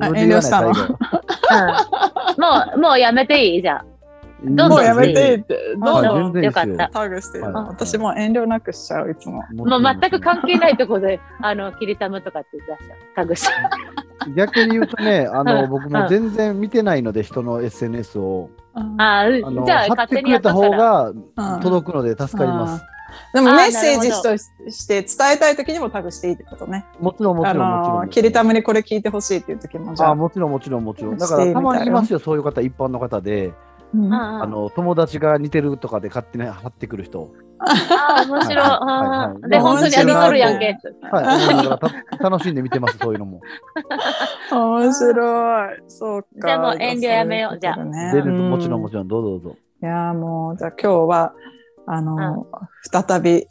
[0.00, 0.86] あ遠慮したのうん、も
[2.76, 3.62] う、もうやめていい？
[3.62, 3.93] じゃあ。
[4.44, 7.00] どんどんもうやめていいって、どんはいどん全然いいっすよよかった。
[7.00, 7.54] タグしてるの。
[7.54, 9.42] はい私もう遠慮なくしちゃう、いつも。
[9.52, 12.78] もう全く関係ないところで、あの、キリタムとかって出しちゃう。
[13.16, 13.50] タグしちゃ
[14.30, 14.34] う。
[14.36, 18.50] 逆に言うとね、あうの、ん僕も全然見てないので、人の SNS を。
[18.98, 20.52] ああじゃあ貼っ勝手てくれた。
[20.52, 21.12] 方が
[21.62, 22.84] 届くので助かります。
[23.32, 26.84] でもメッセージとして伝えたい時にもタグしていいってことね。
[26.98, 28.00] もちろん、もあちろん、もちろん。
[28.02, 30.14] のキリタムにこれ聞いてほしいっていう時もじゃああ。
[30.16, 31.18] もちろん、もちろん、もちろん。
[31.18, 33.52] だから、たまにいますよ、そういう方、一般の方で、
[33.94, 37.32] うんああの、友達が似てるとかで勝手に貼ってくる人。
[37.60, 38.56] あ、面白い。
[38.56, 40.76] はいはいうんで、本当にあげとるやんけ。
[41.12, 42.22] はい。
[42.22, 43.40] 楽しんで見てます、そういうのも。
[44.50, 45.82] 面白い。
[45.86, 46.28] そうか。
[46.42, 47.92] じゃあもう遠慮やめようじゃあも
[48.58, 49.56] ちろん、もうちろん、どうぞどうぞ。
[49.82, 51.32] いやーもう、じゃあ今日は、
[51.86, 52.46] あの、
[52.90, 53.46] 再び、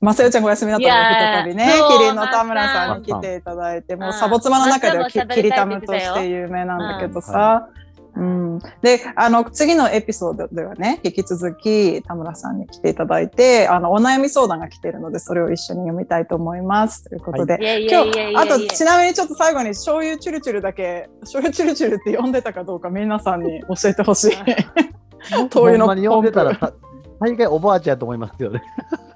[0.00, 7.68] まさよちゃんがお休みだったの再びね、キリンの田村さんに来ていただいて、もううんサボ妻の中ではキリタムとして有名なんだけどうんさ、
[8.16, 17.04] うん、で、あの、次のエピソードではね、引き続き田村さんに来ていただいて、あの、お悩み相談が来ているので、それを一緒に読みたいと思います。
[17.04, 17.64] ということで、い。
[17.64, 24.30] やいや今日あとちなみにちょっと最後に醤油チュルチュルだけ醤油チュルチュルって呼んでたかどうか皆さんに教えてほしい。
[25.50, 26.72] 灯油のほんまに読んでたら、た
[27.20, 28.62] 大概おばあちゃんやと思いますよね。
[29.02, 29.06] うん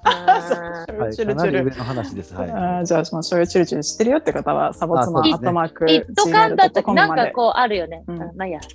[1.00, 2.34] はい、チュルチュルの話です。
[2.34, 2.50] はい。
[2.50, 8.02] あーじゃあ、まあ、醤油チュルチュル知ってるよって方は、サボツマねットマーク、一斗缶だったっけ gmail.com なんかこうあるよね。
[8.06, 8.68] ううんんまあいいや、し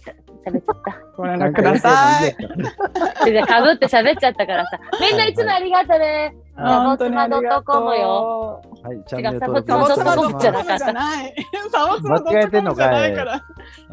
[0.47, 2.36] ゃべっちゃっ ご連絡ください。
[2.36, 3.26] た。
[3.26, 4.80] でかぶって喋っちゃったからさ。
[5.01, 6.36] みんないつもありがとね。
[6.55, 7.63] は本当にありがとう。
[7.63, 11.36] .com よはい、チャンネル登録サボツマサボツマドッ .com じゃなかったじゃない。
[11.71, 13.41] サボツマドットコムじゃないから。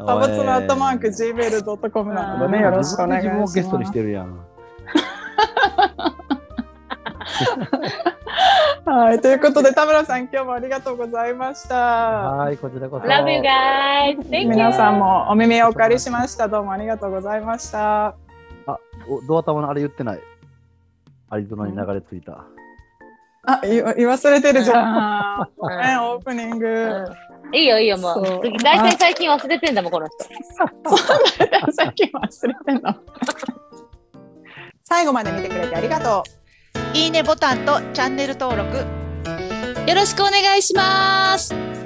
[0.05, 3.35] サボツマアットマーク gmail.com なのでね、よろしくお願いします。
[3.35, 4.52] 自分もゲストにしてるやん。
[8.85, 11.75] はい、ということで、田村さん、今日もありがとうございました。
[11.75, 13.07] はい、こちらこそ。
[13.07, 14.19] Love you guys.
[14.29, 14.49] Thank you.
[14.49, 16.47] 皆さんもお耳をお借りしました。
[16.47, 18.15] どうもありがとうございました。
[19.07, 20.19] おドア玉のあれ言ってない。
[21.29, 22.45] アリゾナに流れ着いた。
[23.45, 25.49] あ、言わ言わ忘れてるじゃん。
[25.57, 26.67] ごうんめん、オープニング。
[26.67, 28.41] うんいいよいいよ、もうそう。
[28.63, 30.23] 大体最近忘れてんだもん、この人。
[31.71, 32.95] さっき忘れてんの。
[34.83, 36.43] 最後まで見てくれてありがとう。
[36.97, 38.77] いいねボタンとチャンネル登録
[39.89, 41.82] よろしくお願いします